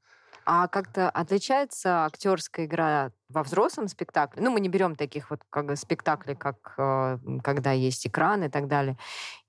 А 0.48 0.68
как-то 0.68 1.10
отличается 1.10 2.04
актерская 2.04 2.66
игра 2.66 3.10
во 3.28 3.42
взрослом 3.42 3.88
спектакле? 3.88 4.40
Ну, 4.44 4.52
мы 4.52 4.60
не 4.60 4.68
берем 4.68 4.94
таких 4.94 5.30
вот 5.30 5.40
как 5.50 5.76
спектаклей, 5.76 6.36
как 6.36 6.74
э, 6.78 7.18
когда 7.42 7.72
есть 7.72 8.06
экран 8.06 8.44
и 8.44 8.48
так 8.48 8.68
далее, 8.68 8.96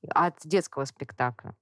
от 0.10 0.40
детского 0.44 0.86
спектакля. 0.86 1.56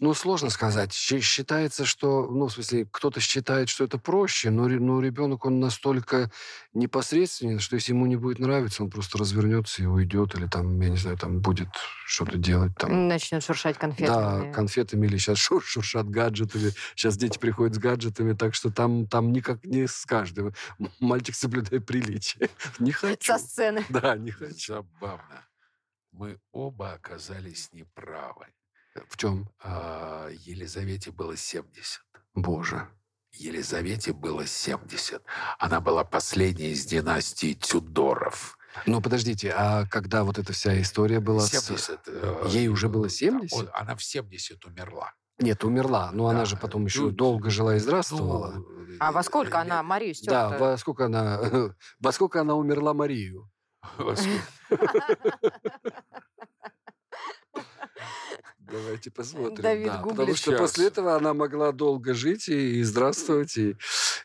Ну, 0.00 0.14
сложно 0.14 0.50
сказать. 0.50 0.92
Считается, 0.92 1.84
что, 1.84 2.26
ну, 2.26 2.46
в 2.46 2.52
смысле, 2.52 2.86
кто-то 2.90 3.20
считает, 3.20 3.68
что 3.68 3.84
это 3.84 3.98
проще, 3.98 4.50
но, 4.50 4.68
но 4.68 5.00
ребенок, 5.00 5.44
он 5.44 5.60
настолько 5.60 6.30
непосредственен, 6.72 7.58
что 7.60 7.76
если 7.76 7.92
ему 7.92 8.06
не 8.06 8.16
будет 8.16 8.38
нравиться, 8.38 8.82
он 8.82 8.90
просто 8.90 9.18
развернется 9.18 9.82
и 9.82 9.86
уйдет, 9.86 10.34
или 10.34 10.46
там, 10.46 10.80
я 10.80 10.88
не 10.90 10.96
знаю, 10.96 11.18
там 11.18 11.40
будет 11.40 11.68
что-то 12.06 12.38
делать. 12.38 12.72
Там. 12.78 13.08
Начнет 13.08 13.42
шуршать 13.44 13.74
Да, 13.76 13.80
конфетами. 13.80 14.52
конфетами 14.52 15.06
или 15.06 15.16
сейчас 15.18 15.38
шур, 15.38 15.62
шуршат 15.62 16.08
гаджетами. 16.08 16.72
Сейчас 16.94 17.16
дети 17.16 17.38
приходят 17.38 17.74
с 17.74 17.78
гаджетами, 17.78 18.32
так 18.34 18.54
что 18.54 18.70
там, 18.70 19.06
там 19.06 19.32
никак 19.32 19.64
не 19.64 19.86
с 19.86 20.04
каждым. 20.06 20.54
Мальчик 21.00 21.34
соблюдает 21.34 21.86
приличие. 21.86 22.48
Не 22.78 22.92
хочу. 22.92 23.32
Со 23.32 23.38
сцены. 23.38 23.84
Да, 23.88 24.16
не 24.16 24.30
хочу. 24.30 24.74
Забавно. 24.74 25.44
Мы 26.12 26.38
оба 26.52 26.92
оказались 26.92 27.70
неправы. 27.72 28.46
В 29.08 29.16
чем? 29.16 29.48
А, 29.62 30.28
Елизавете 30.44 31.10
было 31.12 31.36
70. 31.36 32.00
Боже. 32.34 32.88
Елизавете 33.32 34.12
было 34.12 34.46
70. 34.46 35.22
Она 35.58 35.80
была 35.80 36.04
последней 36.04 36.70
из 36.70 36.84
династии 36.84 37.54
Тюдоров. 37.54 38.58
Ну, 38.86 39.00
подождите, 39.00 39.52
а 39.56 39.86
когда 39.86 40.24
вот 40.24 40.38
эта 40.38 40.52
вся 40.52 40.80
история 40.80 41.20
была... 41.20 41.40
с- 41.42 41.50
70. 41.50 42.00
э, 42.06 42.44
Ей 42.48 42.68
уже 42.68 42.88
было 42.88 43.04
да, 43.04 43.10
70? 43.10 43.58
он- 43.58 43.70
Она 43.72 43.94
в 43.96 44.02
70 44.02 44.64
умерла. 44.64 45.12
Нет, 45.38 45.64
умерла. 45.64 46.10
Но 46.12 46.26
она 46.28 46.40
Да, 46.40 46.44
же 46.46 46.56
потом 46.56 46.84
еще 46.84 47.02
ну, 47.02 47.10
долго 47.10 47.50
жила 47.50 47.76
и 47.76 47.78
здравствовала. 47.78 48.52
Ну, 48.56 48.66
А 49.00 49.10
во 49.12 49.22
сколько 49.22 49.58
э, 49.58 49.60
она 49.62 49.82
Марию 49.82 50.14
да, 50.24 50.48
стерта? 50.48 50.58
во 50.58 50.76
сколько 50.78 51.06
она... 51.06 51.40
Во 52.00 52.12
сколько 52.12 52.40
она 52.40 52.54
умерла 52.56 52.92
Марию? 52.94 53.48
Давайте 58.70 59.10
посмотрим. 59.10 59.54
Давид 59.62 59.86
да, 59.86 59.98
потому 60.02 60.34
что 60.34 60.52
после 60.56 60.86
этого 60.86 61.16
она 61.16 61.34
могла 61.34 61.72
долго 61.72 62.14
жить 62.14 62.48
и, 62.48 62.78
и 62.80 62.82
здравствовать, 62.82 63.56
и, 63.56 63.76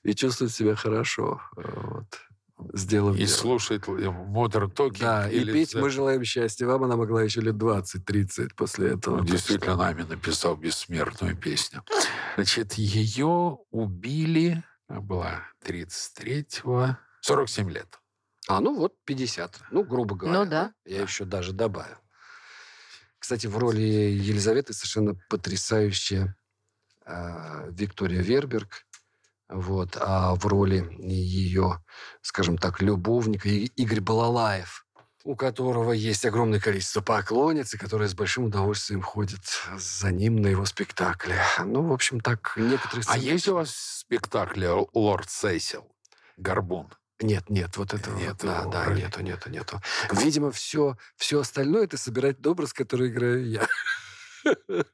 и 0.03 0.13
чувствовать 0.15 0.53
себя 0.53 0.75
хорошо. 0.75 1.41
э, 1.57 1.61
Вот. 1.75 2.05
Сделав 2.73 3.15
И 3.15 3.25
дело. 3.25 3.27
слушать 3.27 3.83
Modern 3.83 4.73
Talking. 4.73 4.99
Да, 5.01 5.29
и 5.29 5.39
или 5.39 5.51
петь 5.51 5.75
The- 5.75 5.81
«Мы 5.81 5.89
желаем 5.89 6.23
счастья 6.23 6.65
вам» 6.67 6.85
она 6.85 6.95
могла 6.95 7.21
еще 7.21 7.41
лет 7.41 7.55
20-30 7.55 8.51
после 8.55 8.91
этого. 8.93 9.17
Так 9.19 9.27
действительно 9.27 9.73
что- 9.73 9.83
нами 9.83 10.03
написал 10.03 10.55
бессмертную 10.55 11.35
песню. 11.35 11.83
Значит, 12.35 12.73
ее 12.75 13.57
убили, 13.71 14.63
она 14.87 15.01
была 15.01 15.41
33-го, 15.65 16.97
47 17.21 17.69
лет. 17.71 17.99
А, 18.47 18.59
ну 18.61 18.75
вот 18.75 18.93
50. 19.05 19.59
Ну, 19.71 19.83
грубо 19.83 20.15
говоря. 20.15 20.39
Ну 20.39 20.49
да. 20.49 20.73
Я 20.85 21.01
еще 21.01 21.25
даже 21.25 21.51
добавил. 21.51 21.97
Кстати, 23.25 23.47
в 23.47 23.57
роли 23.57 23.81
Елизаветы 23.81 24.71
совершенно 24.71 25.15
потрясающая 25.29 26.35
э, 27.07 27.71
Виктория 27.71 28.21
Верберг. 28.21 28.85
Вот. 29.49 29.97
А 29.99 30.35
в 30.35 30.45
роли 30.45 30.87
ее, 30.99 31.83
скажем 32.21 32.59
так, 32.59 32.83
любовника 32.83 33.49
Игорь 33.49 34.01
Балалаев, 34.01 34.85
у 35.23 35.35
которого 35.35 35.91
есть 35.91 36.23
огромное 36.23 36.59
количество 36.59 37.01
поклонниц, 37.01 37.73
и 37.73 37.79
которые 37.79 38.09
с 38.09 38.13
большим 38.13 38.43
удовольствием 38.43 39.01
ходят 39.01 39.41
за 39.75 40.11
ним 40.11 40.39
на 40.39 40.49
его 40.49 40.65
спектакле. 40.65 41.41
Ну, 41.65 41.81
в 41.81 41.93
общем, 41.93 42.19
так 42.19 42.53
некоторые... 42.57 43.05
А 43.07 43.17
есть 43.17 43.47
у 43.47 43.55
вас 43.55 43.71
спектакль 43.75 44.67
«Лорд 44.93 45.31
Сесил»? 45.31 45.91
Горбун. 46.37 46.93
Нет, 47.21 47.49
нет, 47.49 47.77
вот 47.77 47.93
этого 47.93 48.17
Нет, 48.17 48.43
вот, 48.43 48.43
да, 48.43 48.65
да, 48.65 48.93
нету, 48.93 49.21
нету, 49.21 49.49
нету. 49.49 49.81
Видимо, 50.11 50.51
все, 50.51 50.97
все 51.15 51.39
остальное 51.39 51.85
это 51.85 51.97
собирать 51.97 52.45
образ, 52.45 52.73
который 52.73 53.07
играю 53.07 53.47
я. 53.47 53.67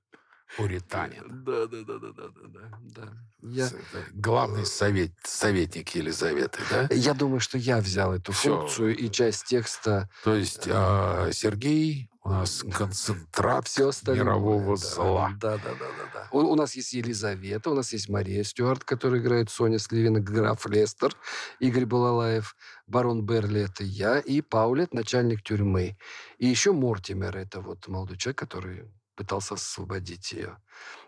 Пуританин. 0.58 1.44
Да, 1.44 1.66
да, 1.68 1.84
да, 1.84 2.00
да, 2.00 2.12
да, 2.12 2.28
да, 2.30 2.70
да. 2.82 3.14
Я, 3.42 3.70
Главный 4.14 4.66
совет, 4.66 5.12
советник 5.24 5.96
Елизаветы, 5.96 6.60
да? 6.70 6.88
я 6.92 7.14
думаю, 7.14 7.40
что 7.40 7.58
я 7.58 7.80
взял 7.80 8.14
эту 8.14 8.32
Всё. 8.34 8.60
функцию 8.60 8.96
и 8.96 9.10
часть 9.10 9.46
текста, 9.46 10.10
То 10.24 10.36
есть 10.36 10.68
а, 10.70 11.32
Сергей 11.32 12.12
у 12.24 12.30
нас 12.30 12.64
концентрат 12.78 13.68
все 13.68 13.90
остальное. 13.90 14.24
мирового 14.26 14.78
да. 14.78 14.86
зла. 14.86 15.32
Да, 15.40 15.58
да, 15.58 15.74
да, 15.80 15.86
да, 15.88 16.10
да. 16.14 16.28
У, 16.32 16.40
у 16.40 16.56
нас 16.56 16.76
есть 16.76 16.94
Елизавета, 16.94 17.72
у 17.72 17.74
нас 17.74 17.92
есть 17.94 18.10
Мария 18.10 18.44
Стюарт, 18.44 18.84
которая 18.84 19.20
играет 19.22 19.50
Соня 19.50 19.80
Сливина, 19.80 20.20
граф 20.20 20.68
Лестер, 20.68 21.16
Игорь 21.60 21.86
Балалаев, 21.86 22.56
барон 22.86 23.26
Берли, 23.26 23.62
это 23.62 23.84
я, 23.84 24.20
и 24.20 24.42
Паулет, 24.42 24.94
начальник 24.94 25.42
тюрьмы. 25.42 25.98
И 26.38 26.48
еще 26.48 26.74
Мортимер, 26.74 27.36
это 27.38 27.62
вот 27.62 27.88
молодой 27.88 28.18
человек, 28.18 28.38
который 28.38 28.84
пытался 29.22 29.54
освободить 29.56 30.32
ее. 30.32 30.58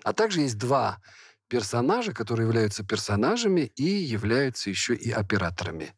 А 0.04 0.14
также 0.14 0.42
есть 0.42 0.58
два 0.58 1.00
персонажа, 1.48 2.14
которые 2.14 2.48
являются 2.48 2.84
персонажами 2.84 3.62
и 3.76 3.84
являются 3.84 4.70
еще 4.70 4.96
и 4.96 5.12
операторами. 5.12 5.94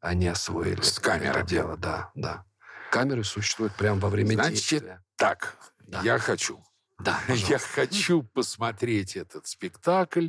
Они 0.00 0.28
освоили 0.28 0.80
С 0.80 0.98
камерами. 0.98 1.30
это 1.40 1.42
дело, 1.48 1.76
да, 1.76 2.10
да. 2.14 2.44
Камеры 2.90 3.24
существуют 3.24 3.74
прямо 3.74 4.00
во 4.00 4.08
время 4.08 4.34
Значит, 4.34 4.52
действия. 4.54 5.02
Так, 5.16 5.56
Да. 5.86 6.00
я 6.02 6.18
хочу. 6.18 6.62
Да, 6.98 7.18
Я 7.28 7.34
пожалуйста. 7.34 7.68
хочу 7.74 8.22
посмотреть 8.22 9.16
этот 9.16 9.46
спектакль. 9.46 10.28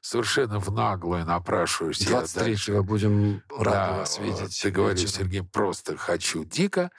Совершенно 0.00 0.60
в 0.60 0.70
наглую 0.70 1.24
напрашиваюсь. 1.26 2.00
я 2.02 2.20
дальше. 2.22 2.72
23-го 2.72 2.84
будем 2.84 3.42
рады 3.50 3.70
Да, 3.70 3.92
вас 3.98 4.18
видеть. 4.18 4.60
Ты 4.62 4.70
говоришь. 4.70 5.10
Сергей, 5.12 5.42
просто 5.42 5.96
хочу 5.96 6.44
дико. 6.44 6.90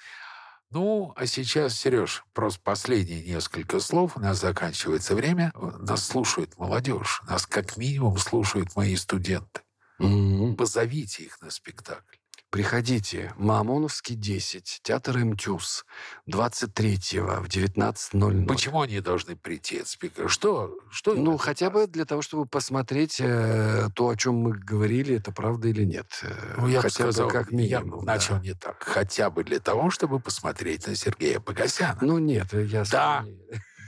Ну, 0.69 1.13
а 1.15 1.25
сейчас, 1.25 1.77
Сереж, 1.79 2.25
просто 2.33 2.59
последние 2.61 3.23
несколько 3.23 3.79
слов. 3.79 4.17
У 4.17 4.19
нас 4.19 4.41
заканчивается 4.41 5.15
время. 5.15 5.53
Нас 5.79 6.05
слушает 6.05 6.57
молодежь. 6.57 7.21
Нас 7.27 7.45
как 7.45 7.77
минимум 7.77 8.17
слушают 8.17 8.75
мои 8.75 8.95
студенты. 8.97 9.61
Мгм. 9.97 10.55
Позовите 10.57 11.23
их 11.23 11.41
на 11.41 11.49
спектакль. 11.49 12.16
Приходите. 12.49 13.33
Мамоновский 13.37 14.15
10. 14.15 14.79
Театр 14.81 15.17
МТЮС. 15.17 15.85
23-го 16.29 17.43
в 17.43 17.47
19.00. 17.49 18.45
Почему 18.45 18.81
они 18.81 19.01
должны 19.01 19.35
прийти? 19.35 19.83
спектакль? 19.83 20.29
Что? 20.29 20.77
что 20.89 21.13
Ну, 21.13 21.37
хотя 21.37 21.69
бы 21.69 21.87
для 21.87 22.05
того, 22.05 22.21
чтобы 22.21 22.45
посмотреть 22.45 23.17
э, 23.19 23.89
то, 23.93 24.09
о 24.09 24.15
чем 24.15 24.35
мы 24.35 24.53
говорили, 24.57 25.17
это 25.17 25.33
правда 25.33 25.67
или 25.67 25.83
нет. 25.83 26.07
Э, 26.23 26.55
Ну, 26.57 26.67
я 26.67 26.77
бы 26.77 26.83
хотя 26.83 27.03
сказал, 27.03 27.27
бы 27.27 27.33
как 27.33 27.51
я 27.51 27.57
минимум. 27.57 27.99
бы 27.99 28.05
да. 28.05 28.13
начал 28.13 28.39
не 28.39 28.53
так. 28.53 28.81
Хотя 28.81 29.29
бы 29.29 29.43
для 29.43 29.59
того, 29.59 29.89
чтобы 29.89 30.21
посмотреть 30.21 30.87
на 30.87 30.95
Сергея 30.95 31.41
Погосяна. 31.41 31.99
Ну, 32.01 32.17
нет, 32.17 32.53
я... 32.53 32.83
Да. 32.89 33.25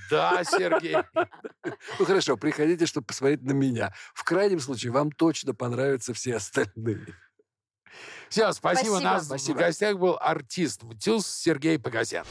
Да, 0.09 0.43
Сергей. 0.43 0.97
Ну, 1.99 2.05
хорошо, 2.05 2.35
приходите, 2.35 2.87
чтобы 2.87 3.05
посмотреть 3.05 3.43
на 3.43 3.51
меня. 3.51 3.93
В 4.15 4.23
крайнем 4.23 4.59
случае, 4.59 4.91
вам 4.91 5.11
точно 5.11 5.53
понравятся 5.53 6.13
все 6.13 6.37
остальные. 6.37 7.05
Все, 8.29 8.51
спасибо. 8.53 8.91
Спасибо. 8.91 8.97
У 8.97 8.99
нас 8.99 9.25
Спасибо. 9.25 9.57
в 9.57 9.59
гостях 9.59 9.97
был 9.97 10.17
артист 10.19 10.83
МТЮС 10.83 11.27
Сергей 11.27 11.79
Погосян. 11.79 12.25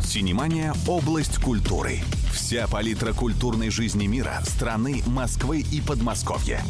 Синемания– 0.00 0.74
область 0.88 1.38
культуры. 1.40 2.00
Вся 2.32 2.66
палитра 2.68 3.12
культурной 3.12 3.70
жизни 3.70 4.06
мира, 4.06 4.38
страны, 4.44 5.02
Москвы 5.06 5.60
и 5.60 5.80
Подмосковья. 5.80 6.62